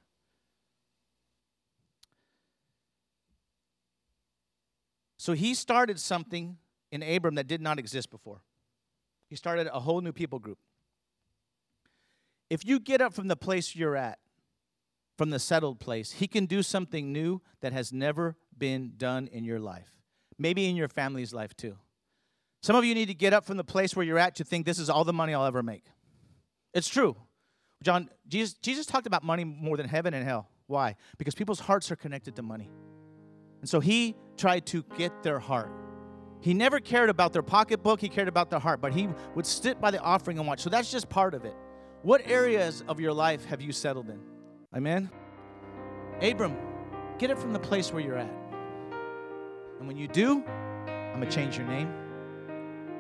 So 5.24 5.32
he 5.32 5.54
started 5.54 6.02
something 6.02 6.58
in 6.92 7.02
Abram 7.02 7.36
that 7.36 7.48
did 7.48 7.62
not 7.62 7.80
exist 7.80 8.10
before. 8.10 8.42
He 9.30 9.38
started 9.38 9.68
a 9.68 9.80
whole 9.80 10.02
new 10.02 10.12
people 10.12 10.38
group. 10.38 10.58
If 12.50 12.66
you 12.66 12.78
get 12.78 13.00
up 13.00 13.14
from 13.14 13.30
the 13.30 13.38
place 13.38 13.74
you're 13.74 13.96
at, 13.96 14.20
from 15.18 15.30
the 15.30 15.40
settled 15.40 15.80
place, 15.80 16.12
he 16.12 16.28
can 16.28 16.46
do 16.46 16.62
something 16.62 17.14
new 17.14 17.42
that 17.62 17.72
has 17.72 17.94
never 17.94 18.36
been 18.58 18.96
done 18.98 19.28
in 19.28 19.46
your 19.46 19.62
life. 19.62 19.94
Maybe 20.38 20.66
in 20.66 20.76
your 20.76 20.90
family's 20.90 21.34
life 21.34 21.56
too. 21.56 21.78
Some 22.62 22.76
of 22.76 22.84
you 22.84 22.94
need 22.94 23.08
to 23.08 23.14
get 23.14 23.32
up 23.32 23.46
from 23.46 23.56
the 23.56 23.64
place 23.64 23.96
where 23.96 24.06
you're 24.06 24.20
at 24.20 24.36
to 24.36 24.44
think 24.44 24.66
this 24.66 24.78
is 24.78 24.90
all 24.90 25.06
the 25.06 25.14
money 25.14 25.34
I'll 25.34 25.46
ever 25.46 25.64
make. 25.64 25.86
It's 26.74 26.90
true. 26.90 27.16
John, 27.82 28.10
Jesus, 28.28 28.56
Jesus 28.56 28.86
talked 28.86 29.08
about 29.08 29.24
money 29.24 29.46
more 29.46 29.78
than 29.78 29.88
heaven 29.88 30.14
and 30.14 30.26
hell. 30.26 30.50
Why? 30.68 30.98
Because 31.18 31.34
people's 31.34 31.62
hearts 31.62 31.90
are 31.92 31.96
connected 31.96 32.36
to 32.36 32.42
money. 32.42 32.70
And 33.64 33.70
so 33.70 33.80
he 33.80 34.14
tried 34.36 34.66
to 34.66 34.84
get 34.98 35.24
their 35.24 35.40
heart. 35.40 35.72
He 36.42 36.54
never 36.54 36.82
cared 36.82 37.10
about 37.10 37.32
their 37.32 37.42
pocketbook, 37.42 38.02
he 38.02 38.10
cared 38.10 38.28
about 38.28 38.50
their 38.50 38.60
heart, 38.60 38.82
but 38.82 38.92
he 38.92 39.08
would 39.36 39.46
sit 39.46 39.80
by 39.80 39.90
the 39.90 40.02
offering 40.02 40.38
and 40.38 40.46
watch. 40.46 40.60
So 40.60 40.70
that's 40.70 40.92
just 40.92 41.08
part 41.08 41.34
of 41.34 41.46
it. 41.46 41.56
What 42.02 42.28
areas 42.28 42.84
of 42.90 43.00
your 43.00 43.14
life 43.14 43.46
have 43.46 43.62
you 43.62 43.72
settled 43.72 44.10
in? 44.10 44.20
Amen? 44.76 45.10
Abram, 46.22 46.58
get 47.18 47.30
it 47.30 47.40
from 47.40 47.54
the 47.54 47.60
place 47.60 47.94
where 47.94 48.04
you're 48.04 48.18
at. 48.18 48.34
And 49.80 49.88
when 49.88 49.96
you 49.96 50.10
do, 50.10 50.44
I'm 50.46 51.22
going 51.22 51.30
to 51.30 51.34
change 51.34 51.58
your 51.58 51.66
name. 51.66 51.88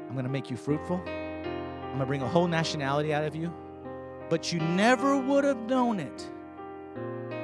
I'm 0.07 0.13
going 0.13 0.23
to 0.23 0.31
make 0.31 0.49
you 0.49 0.55
fruitful. 0.55 1.03
I'm 1.05 1.87
going 1.87 1.99
to 1.99 2.05
bring 2.05 2.21
a 2.21 2.29
whole 2.29 2.47
nationality 2.47 3.13
out 3.13 3.25
of 3.25 3.35
you. 3.35 3.53
But 4.29 4.53
you 4.53 4.61
never 4.61 5.17
would 5.17 5.43
have 5.43 5.59
known 5.63 5.99
it 5.99 6.25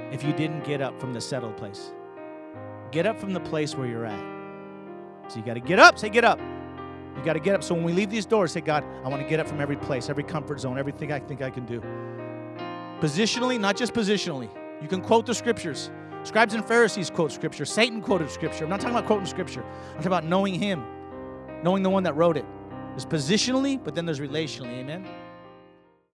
if 0.10 0.24
you 0.24 0.32
didn't 0.32 0.64
get 0.64 0.80
up 0.80 0.98
from 1.02 1.12
the 1.12 1.20
settled 1.20 1.58
place. 1.58 1.92
Get 2.92 3.06
up 3.06 3.20
from 3.20 3.34
the 3.34 3.40
place 3.40 3.76
where 3.76 3.88
you're 3.88 4.06
at. 4.06 5.32
So 5.32 5.38
you 5.38 5.46
got 5.46 5.56
to 5.56 5.60
get 5.60 5.80
up. 5.80 6.00
Say, 6.00 6.10
get 6.10 6.26
up. 6.26 6.40
You 6.40 7.24
got 7.24 7.34
to 7.34 7.40
get 7.40 7.56
up. 7.56 7.64
So 7.64 7.76
when 7.76 7.84
we 7.84 7.94
leave 7.94 8.10
these 8.10 8.26
doors, 8.26 8.52
say, 8.52 8.62
God, 8.62 8.84
I 9.04 9.10
want 9.10 9.22
to 9.22 9.28
get 9.28 9.40
up 9.40 9.48
from 9.48 9.62
every 9.62 9.76
place, 9.76 10.10
every 10.10 10.24
comfort 10.24 10.60
zone, 10.60 10.80
everything 10.80 11.12
I 11.12 11.20
think 11.20 11.42
I 11.42 11.50
can 11.50 11.66
do. 11.66 11.82
Positionally, 13.00 13.60
not 13.60 13.76
just 13.76 13.94
positionally. 13.94 14.50
You 14.82 14.88
can 14.88 15.02
quote 15.02 15.26
the 15.26 15.34
scriptures. 15.34 15.92
Scribes 16.24 16.54
and 16.54 16.66
Pharisees 16.66 17.10
quote 17.10 17.32
scripture. 17.32 17.66
Satan 17.66 18.02
quoted 18.02 18.30
scripture. 18.30 18.64
I'm 18.64 18.70
not 18.70 18.82
talking 18.82 18.96
about 18.96 19.08
quoting 19.08 19.26
scripture. 19.26 19.64
I'm 19.64 19.96
talking 19.96 20.08
about 20.08 20.26
knowing 20.26 20.54
him, 20.54 20.84
knowing 21.64 21.84
the 21.84 21.90
one 21.90 22.04
that 22.04 22.16
wrote 22.16 22.38
it. 22.38 22.46
There's 22.90 23.06
positionally, 23.06 23.82
but 23.82 23.96
then 23.96 24.06
there's 24.06 24.20
relationally. 24.20 24.80
Amen. 24.80 25.06